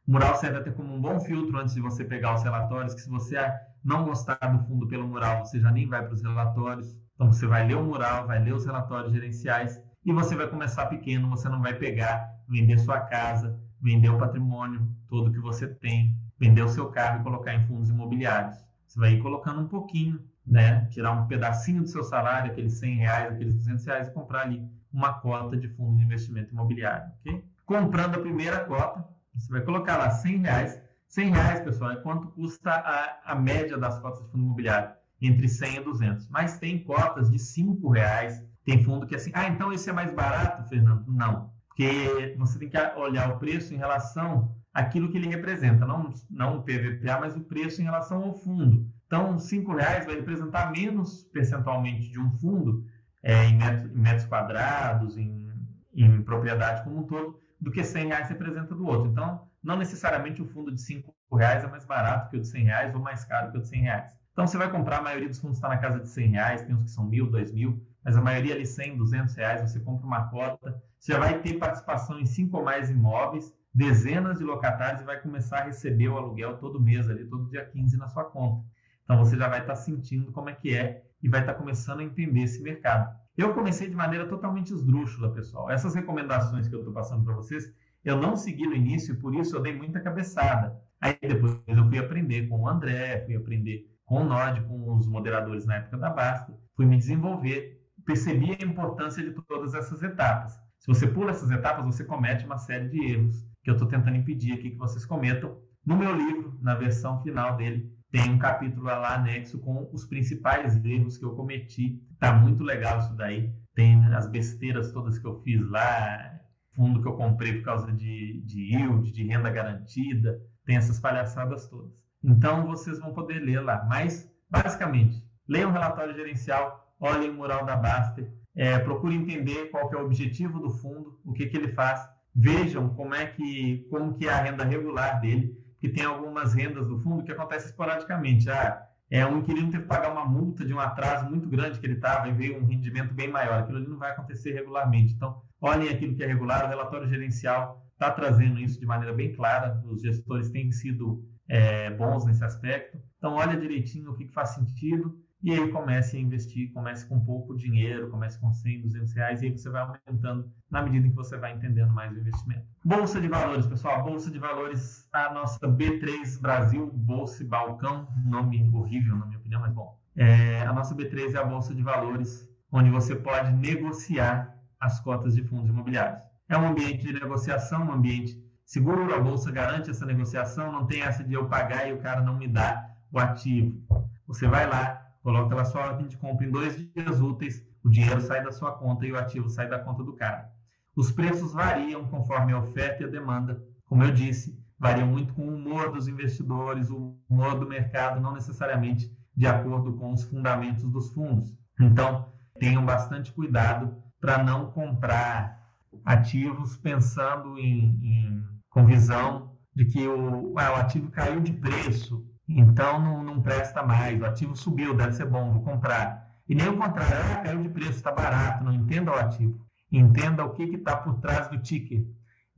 O 0.08 0.12
mural 0.12 0.36
serve 0.36 0.60
até 0.60 0.72
como 0.72 0.94
um 0.94 1.02
bom 1.02 1.20
filtro 1.20 1.58
antes 1.58 1.74
de 1.74 1.82
você 1.82 2.06
pegar 2.06 2.36
os 2.36 2.44
relatórios, 2.44 2.94
que 2.94 3.02
se 3.02 3.10
você 3.10 3.38
não 3.84 4.06
gostar 4.06 4.36
do 4.36 4.64
fundo 4.66 4.88
pelo 4.88 5.08
mural, 5.08 5.44
você 5.44 5.60
já 5.60 5.72
nem 5.72 5.88
vai 5.88 6.04
para 6.04 6.14
os 6.14 6.22
relatórios. 6.22 6.96
Então 7.16 7.32
você 7.32 7.48
vai 7.48 7.68
ler 7.68 7.76
o 7.76 7.84
mural, 7.84 8.28
vai 8.28 8.44
ler 8.44 8.54
os 8.54 8.66
relatórios 8.66 9.12
gerenciais 9.12 9.82
e 10.06 10.14
você 10.14 10.36
vai 10.36 10.48
começar 10.48 10.86
pequeno, 10.86 11.30
você 11.30 11.50
não 11.50 11.62
vai 11.62 11.74
pegar, 11.74 12.30
vender 12.48 12.78
sua 12.80 13.00
casa, 13.00 13.60
vender 13.82 14.10
o 14.10 14.18
patrimônio 14.18 14.88
todo 15.08 15.32
que 15.32 15.40
você 15.40 15.68
tem, 15.68 16.16
vender 16.40 16.62
o 16.62 16.70
seu 16.70 16.90
carro 16.90 17.22
e 17.22 17.24
colocar 17.24 17.54
em 17.54 17.66
fundos 17.66 17.90
imobiliários. 17.90 18.58
Você 18.88 19.00
vai 19.00 19.14
ir 19.14 19.22
colocando 19.22 19.62
um 19.62 19.68
pouquinho, 19.68 20.20
né? 20.46 20.86
Tirar 20.92 21.12
um 21.12 21.28
pedacinho 21.28 21.82
do 21.82 21.88
seu 21.88 22.04
salário, 22.04 22.52
aqueles 22.52 22.74
100 22.80 22.96
reais, 22.98 23.34
aqueles 23.34 23.56
200 23.56 23.86
reais 23.86 24.08
e 24.08 24.12
comprar 24.12 24.42
ali 24.42 24.68
uma 24.94 25.14
cota 25.14 25.58
de 25.58 25.68
fundo 25.70 25.98
de 25.98 26.04
investimento 26.04 26.52
imobiliário, 26.52 27.12
ok? 27.20 27.44
Comprando 27.66 28.16
a 28.16 28.20
primeira 28.20 28.60
cota, 28.66 29.06
você 29.34 29.52
vai 29.52 29.62
colocar 29.62 29.98
lá 29.98 30.10
100 30.10 30.38
reais. 30.40 30.82
100 31.08 31.30
reais, 31.32 31.60
pessoal, 31.62 31.92
é 31.92 31.96
quanto 31.98 32.28
custa 32.28 32.72
a, 32.72 33.32
a 33.32 33.36
média 33.36 33.78
das 33.78 34.00
cotas 34.00 34.24
de 34.24 34.32
fundo 34.32 34.44
imobiliário, 34.44 34.94
entre 35.22 35.48
100 35.48 35.78
e 35.78 35.80
200. 35.82 36.30
Mas 36.30 36.58
tem 36.58 36.84
cotas 36.84 37.30
de 37.30 37.40
5 37.40 37.90
reais, 37.90 38.44
tem 38.64 38.84
fundo 38.84 39.06
que 39.06 39.16
é 39.16 39.18
assim, 39.18 39.32
ah, 39.34 39.48
então 39.48 39.72
esse 39.74 39.90
é 39.90 39.94
mais 39.94 40.14
barato, 40.14 40.68
Fernando? 40.70 41.06
Não, 41.12 41.52
porque 41.68 42.36
você 42.38 42.60
tem 42.60 42.70
que 42.70 42.78
olhar 42.98 43.30
o 43.32 43.40
preço 43.40 43.74
em 43.74 43.78
relação 43.78 44.56
àquilo 44.74 45.10
que 45.10 45.18
ele 45.18 45.28
representa, 45.28 45.86
não, 45.86 46.14
não 46.30 46.58
o 46.58 46.64
PVPA, 46.64 47.20
mas 47.20 47.36
o 47.36 47.42
preço 47.42 47.82
em 47.82 47.86
relação 47.86 48.24
ao 48.24 48.34
fundo. 48.34 48.86
Então, 49.08 49.38
5 49.38 49.76
reais 49.76 50.06
vai 50.06 50.16
representar 50.16 50.72
menos 50.72 51.24
percentualmente 51.26 52.10
de 52.10 52.20
um 52.20 52.32
fundo 52.32 52.86
é, 53.24 53.46
em, 53.46 53.58
metros, 53.94 54.26
quadrados, 54.26 55.18
em, 55.18 55.50
em, 55.94 56.22
propriedade 56.22 56.84
como 56.84 57.00
um 57.00 57.04
todo, 57.04 57.40
do 57.60 57.72
que 57.72 57.84
100 57.84 58.08
reais 58.08 58.30
representa 58.30 58.74
do 58.74 58.86
outro. 58.86 59.12
Então, 59.12 59.48
não 59.64 59.78
necessariamente 59.78 60.42
o 60.42 60.46
fundo 60.46 60.72
de 60.72 60.82
5 60.82 61.14
reais 61.34 61.64
é 61.64 61.68
mais 61.68 61.86
barato 61.86 62.30
que 62.30 62.38
o 62.38 62.42
de 62.42 62.48
100 62.48 62.64
reais 62.64 62.96
ou 62.96 63.02
mais 63.02 63.24
caro 63.26 63.52
que 63.52 63.58
o 63.58 63.62
de 63.62 63.68
100 63.68 63.82
reais. 63.82 64.22
Então, 64.32 64.48
você 64.48 64.58
vai 64.58 64.72
comprar, 64.72 65.00
a 65.00 65.02
maioria 65.02 65.28
dos 65.28 65.40
fundos 65.40 65.58
está 65.58 65.70
na 65.70 65.78
casa 65.78 66.00
de 66.00 66.08
100 66.10 66.30
reais, 66.30 66.62
tem 66.64 66.74
uns 66.74 66.84
que 66.86 66.92
são 66.92 67.06
mil, 67.06 67.30
dois 67.30 67.52
mil, 67.52 67.86
mas 68.04 68.16
a 68.16 68.22
maioria 68.22 68.56
ali 68.56 68.66
100, 68.66 68.98
200 68.98 69.36
reais, 69.36 69.62
você 69.62 69.80
compra 69.80 70.08
uma 70.08 70.28
cota, 70.30 70.82
você 70.98 71.18
vai 71.18 71.40
ter 71.40 71.60
participação 71.60 72.20
em 72.20 72.26
cinco 72.26 72.58
ou 72.58 72.64
mais 72.64 72.90
imóveis, 72.90 73.54
dezenas 73.74 74.38
de 74.38 74.44
locatários 74.44 75.02
e 75.02 75.06
vai 75.06 75.20
começar 75.20 75.60
a 75.60 75.64
receber 75.64 76.10
o 76.10 76.18
aluguel 76.18 76.58
todo 76.58 76.80
mês 76.80 77.10
ali, 77.10 77.26
todo 77.26 77.50
dia 77.50 77.66
15 77.66 77.98
na 77.98 78.08
sua 78.08 78.26
conta. 78.26 78.64
Então, 79.04 79.18
você 79.18 79.38
já 79.38 79.48
vai 79.48 79.62
estar 79.62 79.74
tá 79.74 79.80
sentindo 79.80 80.32
como 80.32 80.50
é 80.50 80.54
que 80.54 80.76
é 80.76 81.04
e 81.22 81.30
vai 81.30 81.42
estar 81.42 81.54
tá 81.54 81.60
começando 81.60 82.00
a 82.00 82.04
entender 82.04 82.42
esse 82.42 82.62
mercado. 82.62 83.14
Eu 83.38 83.54
comecei 83.54 83.90
de 83.90 83.96
maneira 83.96 84.28
totalmente 84.28 84.74
esdrúxula, 84.74 85.34
pessoal. 85.34 85.70
Essas 85.70 85.96
recomendações 85.96 86.68
que 86.68 86.76
eu 86.76 86.80
estou 86.80 86.94
passando 86.94 87.24
para 87.24 87.34
vocês, 87.34 87.72
eu 88.04 88.18
não 88.18 88.36
segui 88.36 88.68
no 88.68 88.76
início, 88.76 89.18
por 89.18 89.34
isso 89.36 89.56
eu 89.56 89.62
dei 89.62 89.76
muita 89.76 90.00
cabeçada. 90.00 90.76
Aí 91.00 91.18
depois 91.22 91.60
eu 91.68 91.88
fui 91.88 91.98
aprender 91.98 92.48
com 92.48 92.62
o 92.62 92.68
André, 92.68 93.24
fui 93.26 93.36
aprender 93.36 93.90
com 94.06 94.22
o 94.22 94.24
Nod, 94.24 94.62
com 94.62 94.94
os 94.96 95.08
moderadores 95.08 95.66
na 95.66 95.76
época 95.76 95.98
da 95.98 96.10
Basta, 96.10 96.54
fui 96.76 96.86
me 96.86 96.98
desenvolver, 96.98 97.82
percebi 98.06 98.52
a 98.52 98.66
importância 98.66 99.24
de 99.24 99.32
todas 99.48 99.74
essas 99.74 100.04
etapas. 100.04 100.60
Se 100.80 100.88
você 100.88 101.08
pula 101.08 101.32
essas 101.32 101.50
etapas, 101.52 101.86
você 101.86 102.04
comete 102.04 102.46
uma 102.46 102.58
série 102.58 102.90
de 102.90 103.14
erros 103.14 103.48
que 103.64 103.70
eu 103.70 103.74
estou 103.74 103.88
tentando 103.88 104.18
impedir 104.18 104.54
aqui 104.54 104.72
que 104.72 104.78
vocês 104.78 105.06
cometam. 105.06 105.58
No 105.86 105.96
meu 105.96 106.16
livro, 106.16 106.58
na 106.62 106.76
versão 106.76 107.22
final 107.22 107.56
dele, 107.56 107.91
tem 108.12 108.30
um 108.30 108.38
capítulo 108.38 108.84
lá 108.84 109.16
anexo 109.16 109.58
com 109.60 109.90
os 109.94 110.06
principais 110.06 110.84
erros 110.84 111.18
que 111.18 111.24
eu 111.24 111.34
cometi. 111.34 112.04
Tá 112.20 112.34
muito 112.34 112.64
legal 112.64 113.00
isso 113.00 113.16
daí. 113.16 113.50
Tem 113.74 114.04
as 114.14 114.28
besteiras 114.28 114.92
todas 114.92 115.18
que 115.18 115.26
eu 115.26 115.42
fiz 115.44 115.62
lá, 115.70 116.40
fundo 116.74 117.02
que 117.02 117.08
eu 117.08 117.16
comprei 117.16 117.54
por 117.54 117.64
causa 117.64 117.92
de, 117.92 118.42
de 118.46 118.76
yield, 118.76 119.12
de 119.12 119.24
renda 119.24 119.50
garantida, 119.50 120.42
tem 120.66 120.76
essas 120.76 121.00
palhaçadas 121.00 121.68
todas. 121.70 121.92
Então 122.22 122.68
vocês 122.68 123.00
vão 123.00 123.14
poder 123.14 123.40
ler 123.40 123.62
lá. 123.62 123.86
Mas, 123.88 124.30
basicamente, 124.50 125.26
leiam 125.48 125.70
o 125.70 125.74
relatório 125.74 126.14
gerencial, 126.14 126.94
olhem 127.00 127.30
o 127.30 127.34
mural 127.34 127.66
da 127.66 127.78
Baster, 127.78 128.30
é, 128.56 128.78
procure 128.78 129.16
entender 129.16 129.70
qual 129.72 129.90
que 129.90 129.96
é 129.96 130.00
o 130.00 130.06
objetivo 130.06 130.60
do 130.60 130.70
fundo, 130.70 131.18
o 131.24 131.32
que, 131.32 131.48
que 131.48 131.56
ele 131.56 131.70
faz, 131.70 132.06
vejam 132.36 132.90
como 132.90 133.16
é 133.16 133.26
que, 133.26 133.88
como 133.90 134.14
que 134.14 134.28
é 134.28 134.34
a 134.34 134.42
renda 134.42 134.66
regular 134.66 135.22
dele, 135.22 135.58
que 135.82 135.90
tem 135.90 136.06
algumas 136.06 136.54
rendas 136.54 136.88
do 136.88 137.00
fundo 137.00 137.24
que 137.24 137.32
acontecem 137.32 137.70
esporadicamente. 137.70 138.50
Ah, 138.50 138.88
é, 139.10 139.26
um 139.26 139.40
inquilino 139.40 139.72
teve 139.72 139.84
que 139.84 139.90
pagar 139.90 140.12
uma 140.12 140.24
multa 140.24 140.64
de 140.64 140.74
um 140.74 140.80
atraso 140.80 141.28
muito 141.28 141.50
grande 141.50 141.80
que 141.80 141.86
ele 141.86 141.96
estava 141.96 142.30
e 142.30 142.34
veio 142.34 142.62
um 142.62 142.66
rendimento 142.66 143.14
bem 143.14 143.28
maior. 143.28 143.60
Aquilo 143.60 143.80
ali 143.80 143.88
não 143.88 143.98
vai 143.98 144.12
acontecer 144.12 144.54
regularmente. 144.54 145.14
Então, 145.16 145.42
olhem 145.60 145.90
aquilo 145.90 146.16
que 146.16 146.24
é 146.24 146.28
regular. 146.28 146.66
O 146.66 146.70
relatório 146.70 147.10
gerencial 147.10 147.84
está 147.94 148.12
trazendo 148.12 148.60
isso 148.60 148.80
de 148.80 148.86
maneira 148.86 149.14
bem 149.14 149.34
clara. 149.34 149.82
Os 149.86 150.04
gestores 150.04 150.50
têm 150.52 150.72
sido 150.72 151.28
é, 151.50 151.90
bons 151.90 152.26
nesse 152.26 152.44
aspecto. 152.44 153.00
Então, 153.18 153.34
olha 153.34 153.60
direitinho 153.60 154.12
o 154.12 154.16
que, 154.16 154.26
que 154.26 154.34
faz 154.34 154.52
sentido 154.52 155.20
e 155.44 155.52
aí 155.52 155.72
comece 155.72 156.18
a 156.18 156.20
investir, 156.20 156.72
comece 156.72 157.06
com 157.08 157.20
pouco 157.20 157.56
dinheiro, 157.56 158.10
comece 158.10 158.40
com 158.40 158.54
100, 158.54 158.82
200 158.82 159.14
reais, 159.14 159.42
e 159.42 159.46
aí 159.46 159.52
você 159.52 159.70
vai 159.70 159.82
aumentando 159.82 160.52
na 160.70 160.82
medida 160.82 161.08
em 161.08 161.10
que 161.10 161.16
você 161.16 161.38
vai 161.38 161.54
entendendo 161.54 161.92
mais 161.92 162.12
o 162.16 162.20
investimento. 162.20 162.66
Bolsa 162.86 163.20
de 163.20 163.28
Valores, 163.28 163.66
pessoal, 163.66 164.04
Bolsa 164.04 164.30
de 164.30 164.40
Valores, 164.40 165.08
a 165.12 165.34
nossa 165.34 165.60
B3 165.68 166.40
Brasil, 166.40 166.92
Bolsa 166.94 167.44
Balcão, 167.44 168.08
nome 168.26 168.70
horrível 168.74 169.16
na 169.16 169.26
minha 169.26 169.40
opinião, 169.40 169.62
mas 169.62 169.74
bom. 169.74 169.98
É, 170.16 170.62
a 170.62 170.74
nossa 170.74 170.96
B3 170.96 171.34
é 171.34 171.38
a 171.38 171.44
Bolsa 171.44 171.74
de 171.74 171.82
Valores, 171.82 172.48
onde 172.72 172.90
você 172.90 173.16
pode 173.16 173.52
negociar 173.54 174.56
as 174.80 175.00
cotas 175.00 175.36
de 175.36 175.44
fundos 175.44 175.70
imobiliários. 175.70 176.22
É 176.50 176.58
um 176.58 176.68
ambiente 176.68 177.06
de 177.06 177.14
negociação, 177.14 177.88
um 177.88 177.92
ambiente 177.94 178.42
seguro, 178.66 179.14
a 179.14 179.20
Bolsa 179.20 179.52
garante 179.52 179.90
essa 179.90 180.06
negociação, 180.06 180.72
não 180.72 180.86
tem 180.86 181.02
essa 181.02 181.24
de 181.24 181.34
eu 181.34 181.48
pagar 181.48 181.88
e 181.88 181.94
o 181.94 182.00
cara 182.00 182.22
não 182.22 182.38
me 182.38 182.48
dá 182.48 182.90
o 183.12 183.20
ativo. 183.20 183.82
Você 184.28 184.48
vai 184.48 184.68
lá, 184.68 185.01
coloca 185.22 185.56
lá 185.56 185.66
sua 185.66 185.88
ordem 185.88 186.08
de 186.08 186.18
compra 186.18 186.46
em 186.46 186.52
dois 186.52 186.76
dias 186.94 187.20
úteis, 187.20 187.66
o 187.84 187.90
dinheiro 187.90 188.22
sai 188.22 188.44
da 188.44 188.52
sua 188.52 188.72
conta 188.72 189.06
e 189.06 189.12
o 189.12 189.18
ativo 189.18 189.50
sai 189.50 189.68
da 189.68 189.80
conta 189.80 190.04
do 190.04 190.14
cara. 190.14 190.52
Os 190.96 191.12
preços 191.12 191.54
variam 191.54 192.06
conforme 192.08 192.54
a 192.54 192.60
oferta 192.60 193.04
e 193.04 193.06
a 193.06 193.10
demanda. 193.10 193.64
Como 193.86 194.04
eu 194.04 194.12
disse, 194.12 194.60
variam 194.78 195.08
muito 195.08 195.34
com 195.34 195.44
o 195.44 195.56
humor 195.56 195.92
dos 195.92 196.08
investidores, 196.08 196.90
o 196.90 197.18
humor 197.30 197.60
do 197.60 197.68
mercado, 197.68 198.20
não 198.20 198.34
necessariamente 198.34 199.12
de 199.36 199.48
acordo 199.48 199.94
com 199.94 200.12
os 200.12 200.24
fundamentos 200.24 200.84
dos 200.84 201.14
fundos. 201.14 201.56
Então, 201.80 202.28
tenham 202.60 202.86
bastante 202.86 203.32
cuidado 203.32 203.96
para 204.20 204.44
não 204.44 204.72
comprar 204.72 205.62
ativos 206.06 206.78
pensando 206.78 207.58
em, 207.58 208.00
em, 208.04 208.44
com 208.70 208.86
visão 208.86 209.56
de 209.76 209.86
que 209.86 210.08
o, 210.08 210.58
ah, 210.58 210.74
o 210.74 210.76
ativo 210.76 211.10
caiu 211.10 211.40
de 211.40 211.54
preço, 211.54 212.26
então 212.60 213.00
não, 213.00 213.24
não 213.24 213.42
presta 213.42 213.84
mais, 213.84 214.20
o 214.20 214.26
ativo 214.26 214.56
subiu, 214.56 214.94
deve 214.94 215.14
ser 215.14 215.26
bom, 215.26 215.52
vou 215.52 215.64
comprar. 215.64 216.30
E 216.48 216.56
nem 216.56 216.68
o 216.68 216.78
contrário, 216.78 217.16
ah, 217.32 217.42
caiu 217.44 217.62
de 217.64 217.70
preço, 217.70 217.92
está 217.92 218.12
barato, 218.12 218.64
não 218.64 218.74
entenda 218.74 219.12
o 219.12 219.16
ativo. 219.16 219.66
Entenda 219.92 220.44
o 220.44 220.52
que 220.52 220.64
está 220.64 220.98
por 220.98 221.20
trás 221.20 221.48
do 221.50 221.60
ticker. 221.60 222.06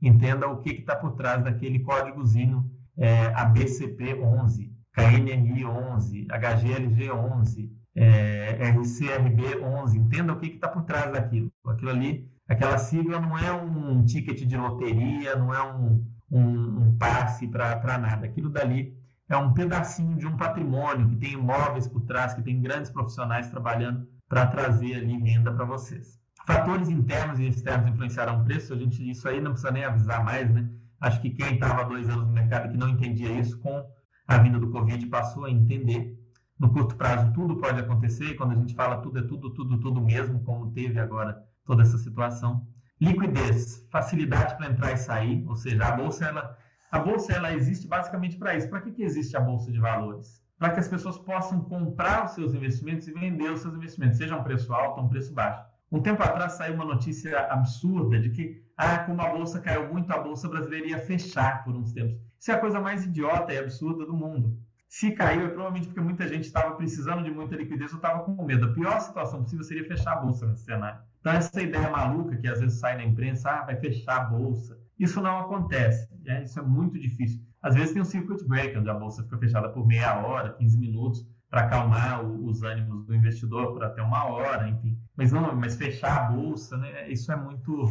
Entenda 0.00 0.48
o 0.48 0.58
que 0.58 0.70
está 0.70 0.96
por 0.96 1.12
trás 1.12 1.42
daquele 1.42 1.80
códigozinho 1.80 2.70
é, 2.96 3.32
ABCP11, 3.32 4.70
KNRI11, 4.96 6.26
HGLG11, 6.28 7.70
é, 7.96 8.72
RCRB11, 8.72 9.94
entenda 9.94 10.32
o 10.32 10.38
que 10.38 10.46
está 10.46 10.68
por 10.68 10.82
trás 10.82 11.12
daquilo. 11.12 11.52
Aquilo 11.66 11.90
ali, 11.90 12.28
aquela 12.48 12.78
sigla 12.78 13.20
não 13.20 13.36
é 13.38 13.52
um 13.52 14.04
ticket 14.04 14.44
de 14.44 14.56
loteria, 14.56 15.36
não 15.36 15.52
é 15.52 15.62
um, 15.72 16.04
um, 16.30 16.82
um 16.82 16.96
passe 16.98 17.48
para 17.48 17.98
nada. 17.98 18.26
Aquilo 18.26 18.50
dali 18.50 18.96
é 19.28 19.36
um 19.36 19.52
pedacinho 19.54 20.16
de 20.16 20.26
um 20.26 20.36
patrimônio 20.36 21.08
que 21.08 21.16
tem 21.16 21.32
imóveis 21.32 21.86
por 21.86 22.02
trás, 22.02 22.34
que 22.34 22.42
tem 22.42 22.60
grandes 22.60 22.90
profissionais 22.90 23.48
trabalhando 23.48 24.06
para 24.28 24.46
trazer 24.46 24.96
ali 24.96 25.18
renda 25.18 25.52
para 25.52 25.64
vocês. 25.64 26.18
Fatores 26.46 26.88
internos 26.88 27.38
e 27.38 27.48
externos 27.48 27.88
influenciaram 27.88 28.40
o 28.40 28.44
preço, 28.44 28.74
a 28.74 28.76
gente 28.76 29.08
isso 29.08 29.26
aí 29.26 29.40
não 29.40 29.52
precisa 29.52 29.72
nem 29.72 29.84
avisar 29.84 30.22
mais, 30.22 30.50
né? 30.50 30.68
Acho 31.00 31.20
que 31.20 31.30
quem 31.30 31.54
estava 31.54 31.82
há 31.82 31.84
dois 31.84 32.08
anos 32.08 32.26
no 32.26 32.32
mercado 32.32 32.70
que 32.70 32.76
não 32.76 32.88
entendia 32.88 33.30
isso, 33.32 33.58
com 33.60 33.84
a 34.26 34.38
vinda 34.38 34.58
do 34.58 34.70
Covid 34.70 35.06
passou 35.06 35.46
a 35.46 35.50
entender. 35.50 36.18
No 36.58 36.70
curto 36.72 36.96
prazo 36.96 37.32
tudo 37.32 37.56
pode 37.56 37.80
acontecer, 37.80 38.26
e 38.26 38.34
quando 38.34 38.52
a 38.52 38.56
gente 38.56 38.74
fala 38.74 38.98
tudo 38.98 39.18
é 39.18 39.22
tudo, 39.22 39.50
tudo, 39.50 39.78
tudo 39.80 40.00
mesmo, 40.02 40.42
como 40.44 40.70
teve 40.72 41.00
agora 41.00 41.42
toda 41.64 41.82
essa 41.82 41.98
situação. 41.98 42.66
Liquidez, 43.00 43.86
facilidade 43.90 44.56
para 44.56 44.70
entrar 44.70 44.92
e 44.92 44.96
sair, 44.96 45.44
ou 45.48 45.56
seja, 45.56 45.84
a 45.84 45.92
bolsa 45.92 46.26
ela, 46.26 46.56
a 46.94 47.00
bolsa 47.00 47.32
ela 47.32 47.52
existe 47.52 47.88
basicamente 47.88 48.36
para 48.36 48.54
isso. 48.54 48.70
Para 48.70 48.80
que, 48.80 48.92
que 48.92 49.02
existe 49.02 49.36
a 49.36 49.40
bolsa 49.40 49.72
de 49.72 49.80
valores? 49.80 50.40
Para 50.56 50.70
que 50.70 50.78
as 50.78 50.86
pessoas 50.86 51.18
possam 51.18 51.60
comprar 51.62 52.24
os 52.24 52.30
seus 52.36 52.54
investimentos 52.54 53.08
e 53.08 53.12
vender 53.12 53.50
os 53.50 53.62
seus 53.62 53.74
investimentos, 53.74 54.16
seja 54.16 54.36
um 54.36 54.44
preço 54.44 54.72
alto 54.72 55.00
ou 55.00 55.06
um 55.06 55.08
preço 55.08 55.34
baixo. 55.34 55.60
Um 55.90 56.00
tempo 56.00 56.22
atrás 56.22 56.52
saiu 56.52 56.74
uma 56.74 56.84
notícia 56.84 57.36
absurda 57.50 58.20
de 58.20 58.30
que, 58.30 58.62
ah, 58.76 58.98
como 58.98 59.20
a 59.20 59.28
bolsa 59.28 59.60
caiu 59.60 59.92
muito, 59.92 60.12
a 60.12 60.18
bolsa 60.18 60.48
brasileira 60.48 60.86
ia 60.86 60.98
fechar 61.00 61.64
por 61.64 61.74
uns 61.74 61.92
tempos. 61.92 62.16
Isso 62.38 62.52
é 62.52 62.54
a 62.54 62.60
coisa 62.60 62.80
mais 62.80 63.04
idiota 63.04 63.52
e 63.52 63.58
absurda 63.58 64.06
do 64.06 64.14
mundo. 64.14 64.56
Se 64.88 65.10
caiu, 65.10 65.46
é 65.46 65.48
provavelmente 65.48 65.88
porque 65.88 66.00
muita 66.00 66.28
gente 66.28 66.44
estava 66.44 66.76
precisando 66.76 67.24
de 67.24 67.30
muita 67.32 67.56
liquidez 67.56 67.90
ou 67.90 67.96
estava 67.96 68.22
com 68.22 68.40
medo. 68.44 68.66
A 68.66 68.72
pior 68.72 69.00
situação 69.00 69.42
possível 69.42 69.64
seria 69.64 69.84
fechar 69.84 70.12
a 70.12 70.20
bolsa 70.20 70.46
nesse 70.46 70.62
cenário. 70.62 71.00
Então, 71.18 71.32
essa 71.32 71.60
ideia 71.60 71.90
maluca 71.90 72.36
que 72.36 72.46
às 72.46 72.60
vezes 72.60 72.78
sai 72.78 72.96
na 72.96 73.04
imprensa, 73.04 73.50
ah, 73.50 73.64
vai 73.64 73.74
fechar 73.80 74.16
a 74.20 74.24
bolsa, 74.26 74.78
isso 74.96 75.20
não 75.20 75.40
acontece. 75.40 76.13
Né? 76.24 76.44
Isso 76.44 76.58
é 76.58 76.62
muito 76.62 76.98
difícil. 76.98 77.40
Às 77.62 77.74
vezes 77.74 77.92
tem 77.92 78.02
um 78.02 78.04
circuit 78.04 78.46
breaker, 78.46 78.80
onde 78.80 78.90
a 78.90 78.94
bolsa 78.94 79.22
fica 79.22 79.38
fechada 79.38 79.68
por 79.68 79.86
meia 79.86 80.16
hora, 80.24 80.52
15 80.54 80.78
minutos, 80.78 81.26
para 81.48 81.62
acalmar 81.62 82.24
os 82.24 82.62
ânimos 82.62 83.06
do 83.06 83.14
investidor 83.14 83.72
por 83.72 83.84
até 83.84 84.02
uma 84.02 84.24
hora, 84.24 84.68
enfim. 84.68 84.98
Mas 85.16 85.32
não, 85.32 85.54
mas 85.54 85.76
fechar 85.76 86.16
a 86.16 86.32
bolsa, 86.32 86.76
né? 86.76 87.08
Isso 87.08 87.30
é 87.30 87.36
muito 87.36 87.90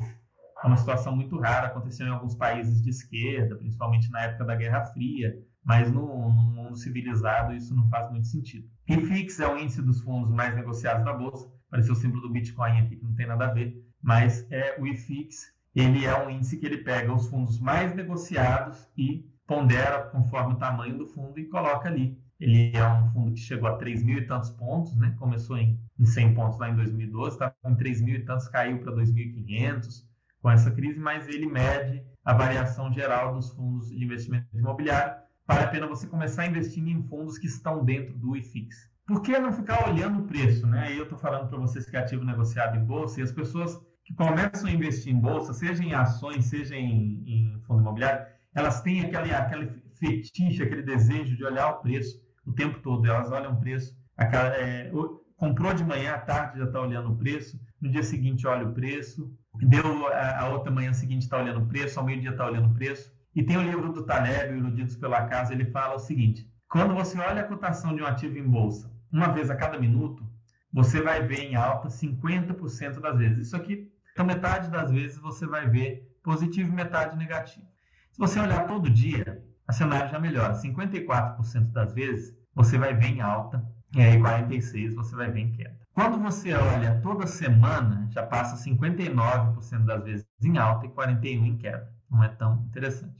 é 0.64 0.68
uma 0.68 0.78
situação 0.78 1.14
muito 1.14 1.38
rara, 1.38 1.68
aconteceu 1.68 2.08
em 2.08 2.10
alguns 2.10 2.36
países 2.36 2.82
de 2.82 2.90
esquerda, 2.90 3.56
principalmente 3.56 4.10
na 4.10 4.22
época 4.22 4.46
da 4.46 4.56
Guerra 4.56 4.86
Fria 4.86 5.34
mas 5.64 5.92
no, 5.92 6.08
no, 6.30 6.44
mundo 6.44 6.76
civilizado 6.76 7.54
isso 7.54 7.74
não 7.74 7.88
faz 7.90 8.10
muito 8.12 8.28
sentido. 8.28 8.68
IFIX 8.88 9.40
é 9.40 9.48
o 9.48 9.58
índice 9.58 9.82
dos 9.82 10.02
fundos 10.02 10.30
mais 10.32 10.54
negociados 10.56 11.06
da 11.06 11.14
bolsa, 11.14 11.50
apareceu 11.68 11.94
o 11.94 11.96
símbolo 11.96 12.22
do 12.22 12.30
Bitcoin 12.30 12.80
aqui 12.80 12.98
que 12.98 13.04
não 13.04 13.16
tem 13.16 13.26
nada 13.26 13.46
a 13.46 13.54
ver, 13.54 13.82
mas 14.02 14.46
é 14.52 14.80
o 14.80 14.86
IFIX, 14.86 15.54
ele 15.76 16.06
é 16.06 16.18
um 16.18 16.30
índice 16.30 16.58
que 16.58 16.66
ele 16.66 16.78
pega 16.78 17.14
os 17.14 17.28
fundos 17.28 17.60
mais 17.60 17.94
negociados 17.96 18.88
e 18.98 19.26
pondera 19.48 20.04
conforme 20.04 20.54
o 20.54 20.58
tamanho 20.58 20.98
do 20.98 21.08
fundo 21.08 21.40
e 21.40 21.46
coloca 21.46 21.90
ali. 21.90 22.18
Ele 22.40 22.76
é 22.76 22.88
um 22.88 23.12
fundo 23.12 23.34
que 23.34 23.40
chegou 23.40 23.70
a 23.70 23.78
3 23.78 24.04
mil 24.04 24.18
e 24.18 24.28
tantos 24.28 24.50
pontos, 24.52 24.96
né? 24.96 25.16
começou 25.18 25.58
em, 25.58 25.80
em 26.00 26.06
100 26.06 26.34
pontos 26.34 26.60
lá 26.60 26.70
em 26.70 26.76
2012, 26.76 27.36
estava 27.36 27.56
em 27.66 27.76
3 27.76 28.02
mil 28.02 28.16
e 28.16 28.26
tantos, 28.26 28.48
caiu 28.48 28.80
para 28.80 28.92
2.500 28.94 30.06
com 30.42 30.52
essa 30.52 30.72
crise, 30.72 31.00
mas 31.00 31.28
ele 31.28 31.46
mede 31.46 32.04
a 32.26 32.34
variação 32.34 32.92
geral 32.92 33.34
dos 33.34 33.52
fundos 33.52 33.90
de 33.90 34.04
investimento 34.04 34.48
imobiliário 34.54 35.24
vale 35.46 35.64
a 35.64 35.68
pena 35.68 35.88
você 35.88 36.08
começar 36.08 36.46
investindo 36.48 36.90
em 36.90 37.02
fundos 37.04 37.38
que 37.38 37.48
estão 37.48 37.84
dentro 37.84 38.18
do 38.18 38.36
IFIX. 38.36 38.76
Por 39.06 39.22
que 39.22 39.38
não 39.38 39.52
ficar 39.52 39.90
olhando 39.90 40.20
o 40.20 40.28
preço? 40.28 40.66
Né? 40.66 40.88
Aí 40.88 40.98
eu 40.98 41.04
estou 41.04 41.18
falando 41.18 41.50
para 41.50 41.60
vocês 41.60 41.90
que 41.90 41.96
é 41.96 42.00
ativo 42.00 42.24
negociado 42.24 42.78
em 42.78 42.86
bolsa 42.86 43.20
e 43.20 43.24
as 43.24 43.32
pessoas 43.32 43.80
que 44.04 44.14
começam 44.14 44.70
a 44.70 44.72
investir 44.72 45.14
em 45.14 45.20
bolsa, 45.20 45.54
seja 45.54 45.84
em 45.84 45.94
ações, 45.94 46.46
seja 46.46 46.76
em, 46.76 47.24
em 47.26 47.62
fundo 47.62 47.82
imobiliário, 47.82 48.26
elas 48.54 48.82
têm 48.82 49.02
aquele, 49.02 49.34
aquele 49.34 49.84
fetiche, 50.00 50.64
aquele 50.64 50.84
desejo 50.84 51.36
de 51.36 51.44
olhar 51.44 51.70
o 51.70 51.82
preço 51.82 52.24
o 52.46 52.54
tempo 52.54 52.80
todo. 52.80 53.06
Elas 53.06 53.32
olham 53.32 53.54
o 53.54 53.60
preço, 53.60 53.96
é, 54.18 54.92
comprou 55.38 55.74
de 55.74 55.84
manhã, 55.84 56.14
à 56.14 56.20
tarde 56.20 56.60
já 56.60 56.66
está 56.66 56.82
olhando 56.82 57.12
o 57.12 57.18
preço, 57.18 57.60
no 57.82 57.90
dia 57.90 58.04
seguinte 58.04 58.48
olha 58.48 58.68
o 58.68 58.74
preço, 58.74 59.32
deu 59.56 60.08
a, 60.08 60.42
a 60.42 60.50
outra 60.50 60.72
manhã 60.72 60.94
seguinte 60.94 61.24
está 61.24 61.38
olhando 61.38 61.62
o 61.62 61.68
preço, 61.68 62.00
ao 62.00 62.06
meio-dia 62.06 62.32
está 62.32 62.46
olhando 62.46 62.70
o 62.70 62.74
preço. 62.74 63.12
E 63.36 63.44
tem 63.44 63.58
o 63.58 63.64
livro 63.64 63.92
do 63.92 64.04
Taleb, 64.04 64.56
Iludidos 64.56 64.96
pela 64.96 65.26
Casa, 65.26 65.54
ele 65.54 65.66
fala 65.66 65.96
o 65.96 66.00
seguinte: 66.00 66.48
quando 66.70 66.94
você 66.94 67.18
olha 67.20 67.42
a 67.42 67.48
cotação 67.48 67.96
de 67.96 68.02
um 68.02 68.06
ativo 68.06 68.38
em 68.38 68.48
bolsa, 68.48 68.92
uma 69.12 69.28
vez 69.30 69.50
a 69.50 69.56
cada 69.56 69.80
minuto, 69.80 70.24
você 70.72 71.02
vai 71.02 71.26
ver 71.26 71.40
em 71.40 71.56
alta 71.56 71.88
50% 71.88 73.00
das 73.00 73.18
vezes. 73.18 73.48
Isso 73.48 73.56
aqui, 73.56 73.92
então 74.14 74.26
metade 74.26 74.70
das 74.70 74.92
vezes 74.92 75.18
você 75.18 75.46
vai 75.46 75.68
ver 75.68 76.18
positivo 76.24 76.72
e 76.72 76.76
metade 76.76 77.18
negativo. 77.18 77.68
Se 78.12 78.20
você 78.20 78.40
olhar 78.40 78.68
todo 78.68 78.90
dia, 78.90 79.44
a 79.68 79.74
cenário 79.74 80.12
já 80.12 80.20
melhora. 80.20 80.54
54% 80.54 81.72
das 81.72 81.94
vezes 81.94 82.38
você 82.54 82.78
vai 82.78 82.94
ver 82.94 83.08
em 83.08 83.22
alta 83.22 83.66
e 83.96 84.02
aí 84.02 84.18
46% 84.18 84.94
você 84.94 85.16
vai 85.16 85.32
ver 85.32 85.40
em 85.40 85.52
queda. 85.52 85.76
Quando 85.94 86.20
você 86.20 86.54
olha 86.54 87.00
toda 87.02 87.26
semana, 87.26 88.08
já 88.12 88.24
passa 88.24 88.56
59% 88.56 89.86
das 89.86 90.04
vezes 90.04 90.28
em 90.44 90.58
alta 90.58 90.86
e 90.86 90.90
41% 90.90 91.26
em 91.26 91.58
queda. 91.58 91.92
Não 92.10 92.24
é 92.24 92.30
tão 92.30 92.64
interessante. 92.68 93.16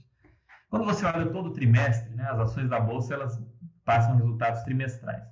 Quando 0.70 0.84
você 0.84 1.04
olha 1.06 1.26
todo 1.26 1.52
trimestre, 1.52 2.14
né, 2.14 2.24
as 2.30 2.38
ações 2.38 2.68
da 2.68 2.78
bolsa 2.78 3.14
elas 3.14 3.40
passam 3.84 4.16
resultados 4.16 4.62
trimestrais. 4.62 5.22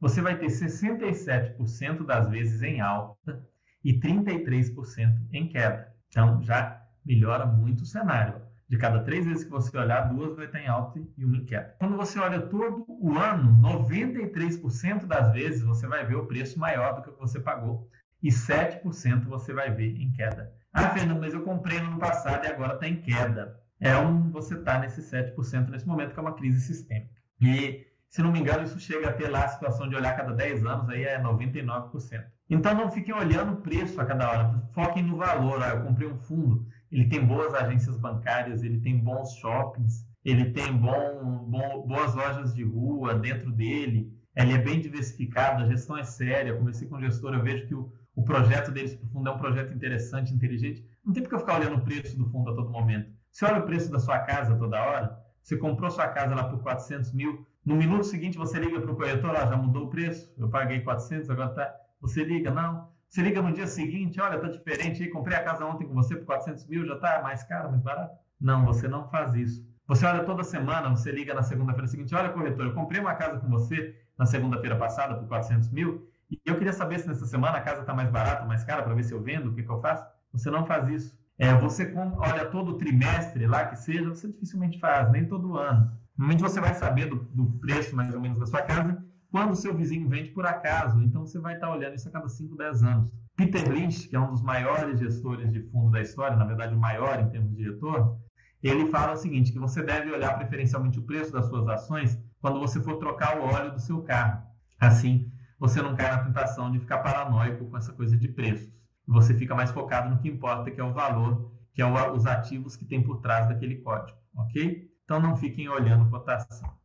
Você 0.00 0.20
vai 0.20 0.36
ter 0.38 0.46
67% 0.46 2.06
das 2.06 2.28
vezes 2.28 2.62
em 2.62 2.80
alta 2.80 3.47
e 3.90 4.00
33% 4.00 5.28
em 5.32 5.48
queda. 5.48 5.92
Então 6.08 6.42
já 6.42 6.82
melhora 7.04 7.46
muito 7.46 7.82
o 7.82 7.86
cenário. 7.86 8.42
De 8.68 8.76
cada 8.76 9.00
três 9.00 9.24
vezes 9.24 9.44
que 9.44 9.50
você 9.50 9.76
olhar, 9.78 10.12
duas 10.12 10.36
vai 10.36 10.44
estar 10.44 10.60
em 10.60 10.66
alta 10.66 11.00
e 11.16 11.24
uma 11.24 11.38
em 11.38 11.44
queda. 11.44 11.74
Quando 11.78 11.96
você 11.96 12.18
olha 12.18 12.40
todo 12.42 12.84
o 12.86 13.16
ano, 13.16 13.58
93% 13.62 15.06
das 15.06 15.32
vezes 15.32 15.62
você 15.62 15.86
vai 15.86 16.04
ver 16.04 16.16
o 16.16 16.26
preço 16.26 16.58
maior 16.58 16.96
do 16.96 17.02
que 17.02 17.18
você 17.18 17.40
pagou 17.40 17.88
e 18.22 18.28
7% 18.28 19.24
você 19.24 19.54
vai 19.54 19.70
ver 19.70 19.96
em 19.96 20.12
queda. 20.12 20.52
Ah, 20.72 20.90
Fernando, 20.90 21.20
mas 21.20 21.32
eu 21.32 21.42
comprei 21.42 21.80
no 21.80 21.86
ano 21.86 21.98
passado 21.98 22.44
e 22.44 22.48
agora 22.48 22.74
está 22.74 22.86
em 22.86 23.00
queda 23.00 23.58
é 23.80 23.96
um 23.96 24.30
você 24.30 24.54
está 24.54 24.78
nesse 24.78 25.02
7% 25.02 25.68
nesse 25.68 25.86
momento, 25.86 26.12
que 26.12 26.18
é 26.18 26.22
uma 26.22 26.34
crise 26.34 26.60
sistêmica. 26.60 27.14
E, 27.40 27.86
se 28.08 28.22
não 28.22 28.32
me 28.32 28.40
engano, 28.40 28.64
isso 28.64 28.80
chega 28.80 29.08
a 29.08 29.12
ter 29.12 29.28
lá 29.28 29.44
a 29.44 29.48
situação 29.48 29.88
de 29.88 29.94
olhar 29.94 30.16
cada 30.16 30.32
10 30.32 30.66
anos, 30.66 30.88
aí 30.88 31.04
é 31.04 31.20
99%. 31.20 32.24
Então, 32.50 32.74
não 32.74 32.90
fiquem 32.90 33.14
olhando 33.14 33.52
o 33.52 33.56
preço 33.56 34.00
a 34.00 34.06
cada 34.06 34.28
hora, 34.28 34.62
foquem 34.72 35.02
no 35.02 35.16
valor. 35.16 35.62
Ah, 35.62 35.70
eu 35.70 35.82
comprei 35.82 36.08
um 36.08 36.16
fundo, 36.16 36.66
ele 36.90 37.08
tem 37.08 37.24
boas 37.24 37.54
agências 37.54 37.98
bancárias, 37.98 38.62
ele 38.62 38.80
tem 38.80 38.98
bons 38.98 39.34
shoppings, 39.36 40.06
ele 40.24 40.50
tem 40.50 40.72
bom, 40.76 41.44
bom, 41.48 41.86
boas 41.86 42.14
lojas 42.14 42.54
de 42.54 42.64
rua 42.64 43.14
dentro 43.14 43.50
dele, 43.50 44.12
ele 44.34 44.52
é 44.52 44.58
bem 44.58 44.80
diversificado, 44.80 45.62
a 45.62 45.66
gestão 45.66 45.96
é 45.96 46.04
séria. 46.04 46.50
Eu 46.50 46.58
conversei 46.58 46.88
com 46.88 46.96
o 46.96 47.00
gestor, 47.00 47.34
eu 47.34 47.42
vejo 47.42 47.66
que 47.66 47.74
o, 47.74 47.92
o 48.14 48.22
projeto 48.22 48.70
deles 48.70 48.94
para 48.94 49.06
o 49.06 49.10
fundo 49.10 49.28
é 49.28 49.32
um 49.32 49.38
projeto 49.38 49.74
interessante, 49.74 50.32
inteligente. 50.32 50.84
Não 51.04 51.12
tem 51.12 51.22
porque 51.22 51.34
eu 51.34 51.40
ficar 51.40 51.58
olhando 51.58 51.76
o 51.76 51.84
preço 51.84 52.16
do 52.16 52.26
fundo 52.30 52.50
a 52.50 52.54
todo 52.54 52.70
momento. 52.70 53.10
Você 53.30 53.44
olha 53.44 53.60
o 53.60 53.66
preço 53.66 53.90
da 53.90 53.98
sua 53.98 54.18
casa 54.20 54.56
toda 54.56 54.80
hora, 54.80 55.18
você 55.42 55.56
comprou 55.56 55.90
sua 55.90 56.08
casa 56.08 56.34
lá 56.34 56.44
por 56.44 56.62
400 56.62 57.12
mil, 57.12 57.46
no 57.64 57.76
minuto 57.76 58.04
seguinte 58.04 58.38
você 58.38 58.58
liga 58.58 58.80
para 58.80 58.90
o 58.90 58.96
corretor, 58.96 59.30
ó, 59.30 59.46
já 59.46 59.56
mudou 59.56 59.84
o 59.84 59.90
preço, 59.90 60.32
eu 60.38 60.48
paguei 60.48 60.80
400, 60.80 61.28
agora 61.30 61.50
tá. 61.50 61.74
Você 62.00 62.24
liga, 62.24 62.50
não. 62.50 62.88
Você 63.08 63.22
liga 63.22 63.40
no 63.40 63.52
dia 63.52 63.66
seguinte, 63.66 64.20
olha, 64.20 64.38
tá 64.38 64.48
diferente 64.48 65.08
comprei 65.08 65.36
a 65.36 65.42
casa 65.42 65.64
ontem 65.64 65.86
com 65.86 65.94
você 65.94 66.14
por 66.14 66.26
400 66.26 66.66
mil, 66.66 66.86
já 66.86 66.96
tá 66.98 67.22
mais 67.22 67.42
caro, 67.44 67.70
mais 67.70 67.82
barato. 67.82 68.16
Não, 68.40 68.64
você 68.66 68.86
não 68.86 69.08
faz 69.08 69.34
isso. 69.34 69.66
Você 69.86 70.04
olha 70.04 70.22
toda 70.24 70.44
semana, 70.44 70.90
você 70.90 71.10
liga 71.10 71.32
na 71.32 71.42
segunda-feira 71.42 71.88
seguinte, 71.88 72.14
olha, 72.14 72.28
corretor, 72.28 72.66
eu 72.66 72.74
comprei 72.74 73.00
uma 73.00 73.14
casa 73.14 73.38
com 73.38 73.48
você 73.48 73.96
na 74.18 74.26
segunda-feira 74.26 74.76
passada 74.76 75.14
por 75.14 75.26
400 75.26 75.70
mil, 75.70 76.06
e 76.30 76.38
eu 76.44 76.56
queria 76.56 76.74
saber 76.74 76.98
se 76.98 77.08
nessa 77.08 77.24
semana 77.24 77.56
a 77.56 77.60
casa 77.62 77.80
está 77.80 77.94
mais 77.94 78.10
barata, 78.10 78.44
mais 78.44 78.62
cara, 78.62 78.82
para 78.82 78.92
ver 78.92 79.04
se 79.04 79.14
eu 79.14 79.22
vendo, 79.22 79.48
o 79.48 79.54
que, 79.54 79.62
que 79.62 79.70
eu 79.70 79.80
faço. 79.80 80.04
Você 80.32 80.50
não 80.50 80.66
faz 80.66 80.88
isso. 80.88 81.18
É, 81.38 81.54
você 81.54 81.90
olha 82.18 82.44
todo 82.46 82.76
trimestre 82.76 83.46
lá 83.46 83.64
que 83.64 83.76
seja, 83.76 84.10
você 84.10 84.26
dificilmente 84.26 84.78
faz, 84.78 85.10
nem 85.10 85.24
todo 85.24 85.56
ano. 85.56 85.90
Normalmente 86.18 86.42
você 86.42 86.60
vai 86.60 86.74
saber 86.74 87.06
do, 87.06 87.16
do 87.16 87.46
preço 87.58 87.96
mais 87.96 88.12
ou 88.12 88.20
menos 88.20 88.38
da 88.38 88.46
sua 88.46 88.60
casa 88.60 89.02
quando 89.30 89.54
seu 89.54 89.74
vizinho 89.74 90.08
vende 90.08 90.30
por 90.30 90.46
acaso. 90.46 91.02
Então 91.02 91.26
você 91.26 91.38
vai 91.38 91.54
estar 91.54 91.70
olhando 91.70 91.94
isso 91.94 92.08
a 92.08 92.12
cada 92.12 92.28
5, 92.28 92.56
10 92.56 92.82
anos. 92.82 93.12
Peter 93.36 93.70
Lynch, 93.70 94.08
que 94.08 94.16
é 94.16 94.20
um 94.20 94.30
dos 94.30 94.42
maiores 94.42 94.98
gestores 94.98 95.52
de 95.52 95.62
fundo 95.70 95.90
da 95.90 96.00
história, 96.00 96.36
na 96.36 96.44
verdade 96.44 96.74
o 96.74 96.78
maior 96.78 97.20
em 97.20 97.28
termos 97.28 97.56
de 97.56 97.62
retorno, 97.62 98.20
ele 98.62 98.86
fala 98.90 99.12
o 99.12 99.16
seguinte, 99.16 99.52
que 99.52 99.58
você 99.58 99.82
deve 99.82 100.10
olhar 100.10 100.36
preferencialmente 100.36 100.98
o 100.98 101.02
preço 101.02 101.32
das 101.32 101.46
suas 101.46 101.68
ações 101.68 102.18
quando 102.40 102.58
você 102.58 102.80
for 102.80 102.96
trocar 102.96 103.38
o 103.38 103.44
óleo 103.44 103.72
do 103.72 103.80
seu 103.80 104.02
carro. 104.02 104.42
Assim, 104.80 105.30
você 105.58 105.80
não 105.80 105.94
cai 105.94 106.10
na 106.10 106.24
tentação 106.24 106.70
de 106.70 106.80
ficar 106.80 106.98
paranoico 106.98 107.66
com 107.66 107.76
essa 107.76 107.92
coisa 107.92 108.16
de 108.16 108.28
preços 108.28 108.78
você 109.08 109.34
fica 109.34 109.54
mais 109.54 109.70
focado 109.70 110.10
no 110.10 110.18
que 110.20 110.28
importa, 110.28 110.70
que 110.70 110.80
é 110.80 110.84
o 110.84 110.92
valor, 110.92 111.50
que 111.72 111.80
é 111.80 111.86
o, 111.86 112.12
os 112.12 112.26
ativos 112.26 112.76
que 112.76 112.84
tem 112.84 113.02
por 113.02 113.20
trás 113.20 113.48
daquele 113.48 113.76
código, 113.76 114.18
ok? 114.36 114.86
Então 115.04 115.18
não 115.18 115.34
fiquem 115.34 115.68
olhando 115.68 116.10
cotação. 116.10 116.77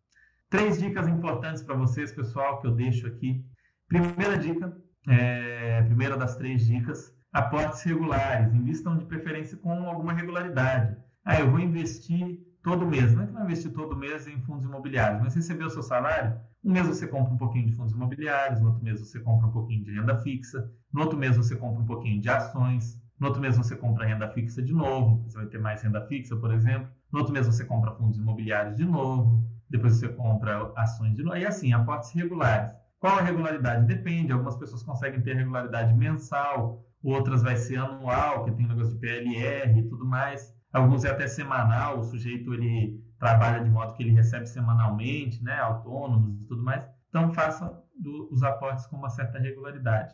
Três 0.54 0.78
dicas 0.78 1.08
importantes 1.08 1.64
para 1.64 1.74
vocês, 1.74 2.12
pessoal, 2.12 2.62
que 2.62 2.68
eu 2.68 2.76
deixo 2.76 3.08
aqui. 3.08 3.44
Primeira 3.88 4.38
dica, 4.38 4.72
é, 5.08 5.82
primeira 5.82 6.16
das 6.16 6.36
três 6.36 6.68
dicas, 6.68 7.12
aportes 7.32 7.82
regulares. 7.82 8.54
Invistam 8.54 8.96
de 8.96 9.04
preferência 9.04 9.58
com 9.58 9.90
alguma 9.90 10.14
regularidade. 10.14 10.96
Ah, 11.26 11.40
eu 11.40 11.50
vou 11.50 11.60
investir 11.60 12.40
todo 12.62 12.86
mês. 12.86 13.16
Não 13.16 13.24
é 13.24 13.26
que 13.26 13.34
vai 13.34 13.44
investir 13.46 13.72
todo 13.72 13.98
mês 13.98 14.28
em 14.28 14.40
fundos 14.42 14.64
imobiliários, 14.64 15.24
mas 15.24 15.34
receber 15.34 15.64
o 15.64 15.72
seu 15.72 15.82
salário, 15.82 16.40
um 16.64 16.72
mês 16.72 16.86
você 16.86 17.08
compra 17.08 17.34
um 17.34 17.38
pouquinho 17.38 17.66
de 17.66 17.74
fundos 17.74 17.92
imobiliários, 17.92 18.62
no 18.62 18.68
outro 18.68 18.84
mês 18.84 19.00
você 19.00 19.20
compra 19.22 19.48
um 19.48 19.52
pouquinho 19.52 19.84
de 19.84 19.92
renda 19.92 20.22
fixa, 20.22 20.72
no 20.94 21.02
outro 21.02 21.18
mês 21.18 21.36
você 21.36 21.56
compra 21.56 21.82
um 21.82 21.88
pouquinho 21.88 22.22
de 22.22 22.30
ações, 22.30 23.02
no 23.20 23.26
outro 23.26 23.42
mês 23.42 23.58
você 23.58 23.76
compra 23.76 24.06
renda 24.06 24.30
fixa 24.30 24.62
de 24.62 24.72
novo, 24.72 25.24
você 25.24 25.36
vai 25.36 25.48
ter 25.48 25.58
mais 25.58 25.82
renda 25.82 26.06
fixa, 26.06 26.36
por 26.36 26.54
exemplo. 26.54 26.88
No 27.12 27.18
outro 27.18 27.34
mês 27.34 27.48
você 27.48 27.66
compra 27.66 27.92
fundos 27.96 28.20
imobiliários 28.20 28.78
de 28.78 28.86
novo, 28.86 29.44
depois 29.74 29.96
você 29.96 30.08
compra 30.08 30.72
ações 30.76 31.16
de 31.16 31.24
novo, 31.24 31.36
e 31.36 31.46
assim, 31.46 31.74
aportes 31.74 32.12
regulares. 32.12 32.72
Qual 33.00 33.18
a 33.18 33.22
regularidade? 33.22 33.88
Depende, 33.88 34.32
algumas 34.32 34.56
pessoas 34.56 34.84
conseguem 34.84 35.20
ter 35.20 35.36
regularidade 35.36 35.94
mensal, 35.96 36.86
outras 37.04 37.42
vai 37.42 37.58
ser 37.58 37.78
anual, 37.78 38.46
que 38.46 38.52
tem 38.52 38.66
um 38.66 38.70
negócio 38.70 38.94
de 38.94 39.00
PLR 39.00 39.80
e 39.80 39.90
tudo 39.90 40.06
mais. 40.06 40.54
Alguns 40.72 41.04
é 41.04 41.10
até 41.10 41.28
semanal, 41.28 42.00
o 42.00 42.04
sujeito 42.04 42.54
ele 42.54 43.04
trabalha 43.18 43.64
de 43.64 43.70
modo 43.70 43.94
que 43.94 44.04
ele 44.04 44.12
recebe 44.12 44.46
semanalmente, 44.46 45.44
né, 45.44 45.60
autônomos 45.60 46.40
e 46.40 46.46
tudo 46.46 46.64
mais. 46.64 46.88
Então 47.10 47.34
faça 47.34 47.76
do, 48.00 48.30
os 48.32 48.44
aportes 48.44 48.86
com 48.86 48.96
uma 48.96 49.10
certa 49.10 49.40
regularidade. 49.40 50.14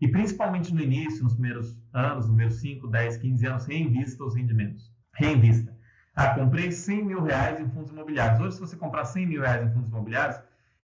E 0.00 0.08
principalmente 0.08 0.74
no 0.74 0.80
início, 0.80 1.22
nos 1.22 1.34
primeiros 1.34 1.80
anos, 1.92 2.16
nos 2.16 2.26
primeiros 2.26 2.60
5, 2.60 2.88
10, 2.88 3.16
15 3.16 3.46
anos, 3.46 3.66
reinvista 3.66 4.24
os 4.24 4.34
rendimentos. 4.34 4.92
Reinvista. 5.14 5.77
Ah, 6.20 6.34
comprei 6.34 6.72
100 6.72 7.04
mil 7.04 7.22
reais 7.22 7.60
em 7.60 7.68
fundos 7.68 7.92
imobiliários. 7.92 8.40
Hoje, 8.40 8.54
se 8.54 8.60
você 8.60 8.76
comprar 8.76 9.04
100 9.04 9.24
mil 9.24 9.40
reais 9.40 9.64
em 9.64 9.72
fundos 9.72 9.88
imobiliários, 9.88 10.40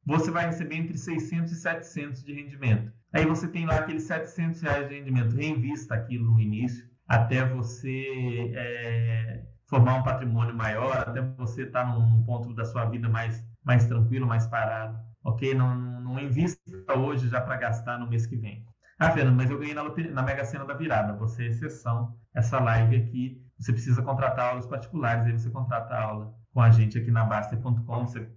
você 0.06 0.30
vai 0.30 0.46
receber 0.46 0.76
entre 0.76 0.96
600 0.96 1.50
e 1.50 1.56
700 1.56 2.22
de 2.22 2.32
rendimento. 2.32 2.92
Aí 3.12 3.26
você 3.26 3.48
tem 3.48 3.66
lá 3.66 3.74
aqueles 3.78 4.04
700 4.04 4.60
reais 4.60 4.88
de 4.88 4.94
rendimento. 4.94 5.34
Reinvista 5.34 5.92
aquilo 5.92 6.30
no 6.30 6.38
início, 6.38 6.88
até 7.08 7.44
você 7.44 8.52
é, 8.54 9.42
formar 9.66 9.96
um 9.96 10.04
patrimônio 10.04 10.54
maior, 10.54 10.98
até 10.98 11.20
você 11.20 11.64
estar 11.64 11.84
tá 11.84 11.92
num, 11.92 12.22
ponto 12.22 12.54
da 12.54 12.64
sua 12.64 12.84
vida 12.84 13.08
mais, 13.08 13.44
mais 13.64 13.86
tranquilo, 13.86 14.28
mais 14.28 14.46
parado. 14.46 14.96
Ok? 15.24 15.52
Não, 15.52 15.74
não 16.00 16.20
invista 16.20 16.60
hoje 16.96 17.28
já 17.28 17.40
para 17.40 17.56
gastar 17.56 17.98
no 17.98 18.08
mês 18.08 18.24
que 18.24 18.36
vem. 18.36 18.64
Ah, 19.00 19.10
Fernando, 19.10 19.34
mas 19.34 19.50
eu 19.50 19.58
ganhei 19.58 19.74
na, 19.74 19.82
na 19.82 20.22
Mega 20.22 20.44
Sena 20.44 20.64
da 20.64 20.74
Virada. 20.74 21.12
Você 21.14 21.42
é 21.42 21.48
exceção. 21.48 22.14
Essa 22.32 22.60
live 22.60 22.94
aqui, 22.94 23.43
você 23.58 23.72
precisa 23.72 24.02
contratar 24.02 24.50
aulas 24.50 24.66
particulares. 24.66 25.26
Aí 25.26 25.32
você 25.32 25.50
contrata 25.50 25.94
a 25.94 26.02
aula 26.02 26.34
com 26.52 26.60
a 26.60 26.70
gente 26.70 26.98
aqui 26.98 27.10
na 27.10 27.24
Baster.com. 27.24 28.06
Você 28.06 28.28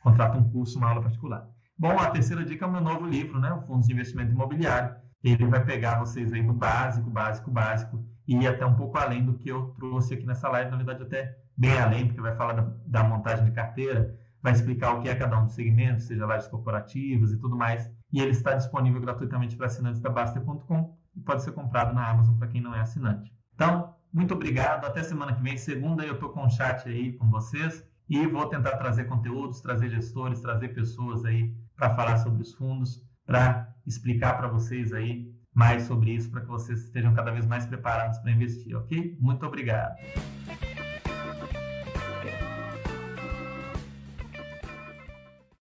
contrata 0.00 0.38
um 0.38 0.50
curso, 0.50 0.78
uma 0.78 0.88
aula 0.88 1.02
particular. 1.02 1.48
Bom, 1.78 1.98
a 1.98 2.10
terceira 2.10 2.44
dica 2.44 2.64
é 2.64 2.68
o 2.68 2.72
meu 2.72 2.80
novo 2.80 3.06
livro, 3.06 3.38
né? 3.38 3.52
O 3.52 3.62
Fundos 3.62 3.86
de 3.86 3.92
Investimento 3.92 4.32
Imobiliário. 4.32 4.96
Ele 5.22 5.46
vai 5.46 5.64
pegar 5.64 5.98
vocês 5.98 6.32
aí 6.32 6.42
do 6.42 6.52
básico, 6.52 7.10
básico, 7.10 7.50
básico 7.50 8.04
e 8.26 8.36
ir 8.36 8.46
até 8.46 8.64
um 8.64 8.74
pouco 8.74 8.98
além 8.98 9.24
do 9.24 9.34
que 9.34 9.48
eu 9.48 9.74
trouxe 9.78 10.14
aqui 10.14 10.26
nessa 10.26 10.48
live, 10.48 10.70
na 10.70 10.76
verdade 10.76 11.02
até 11.02 11.36
bem 11.56 11.76
além, 11.78 12.06
porque 12.06 12.20
vai 12.20 12.34
falar 12.36 12.52
da, 12.54 12.72
da 12.86 13.04
montagem 13.04 13.44
de 13.44 13.50
carteira, 13.52 14.16
vai 14.42 14.52
explicar 14.52 14.92
o 14.92 15.00
que 15.00 15.08
é 15.08 15.14
cada 15.14 15.38
um 15.38 15.44
dos 15.44 15.54
segmentos, 15.54 16.04
seja 16.04 16.26
lajes 16.26 16.48
corporativas 16.48 17.32
e 17.32 17.38
tudo 17.38 17.56
mais, 17.56 17.90
e 18.12 18.20
ele 18.20 18.32
está 18.32 18.54
disponível 18.54 19.00
gratuitamente 19.00 19.56
para 19.56 19.66
assinantes 19.66 20.00
da 20.00 20.10
Baster.com 20.10 20.96
e 21.16 21.20
pode 21.20 21.42
ser 21.42 21.52
comprado 21.52 21.94
na 21.94 22.08
Amazon 22.08 22.36
para 22.36 22.48
quem 22.48 22.60
não 22.60 22.74
é 22.74 22.80
assinante. 22.80 23.32
Então, 23.54 23.95
muito 24.16 24.32
obrigado, 24.32 24.86
até 24.86 25.02
semana 25.02 25.34
que 25.34 25.42
vem, 25.42 25.58
segunda 25.58 26.02
eu 26.02 26.14
estou 26.14 26.30
com 26.30 26.46
um 26.46 26.48
chat 26.48 26.88
aí 26.88 27.12
com 27.12 27.28
vocês 27.28 27.84
e 28.08 28.26
vou 28.26 28.46
tentar 28.46 28.78
trazer 28.78 29.04
conteúdos, 29.04 29.60
trazer 29.60 29.90
gestores, 29.90 30.40
trazer 30.40 30.68
pessoas 30.68 31.22
aí 31.26 31.54
para 31.76 31.94
falar 31.94 32.16
sobre 32.16 32.40
os 32.40 32.54
fundos, 32.54 33.02
para 33.26 33.68
explicar 33.86 34.38
para 34.38 34.48
vocês 34.48 34.94
aí 34.94 35.30
mais 35.54 35.82
sobre 35.82 36.12
isso 36.12 36.30
para 36.30 36.40
que 36.40 36.46
vocês 36.46 36.84
estejam 36.84 37.12
cada 37.12 37.30
vez 37.30 37.46
mais 37.46 37.66
preparados 37.66 38.18
para 38.20 38.30
investir, 38.30 38.74
ok? 38.74 39.18
Muito 39.20 39.44
obrigado. 39.44 39.96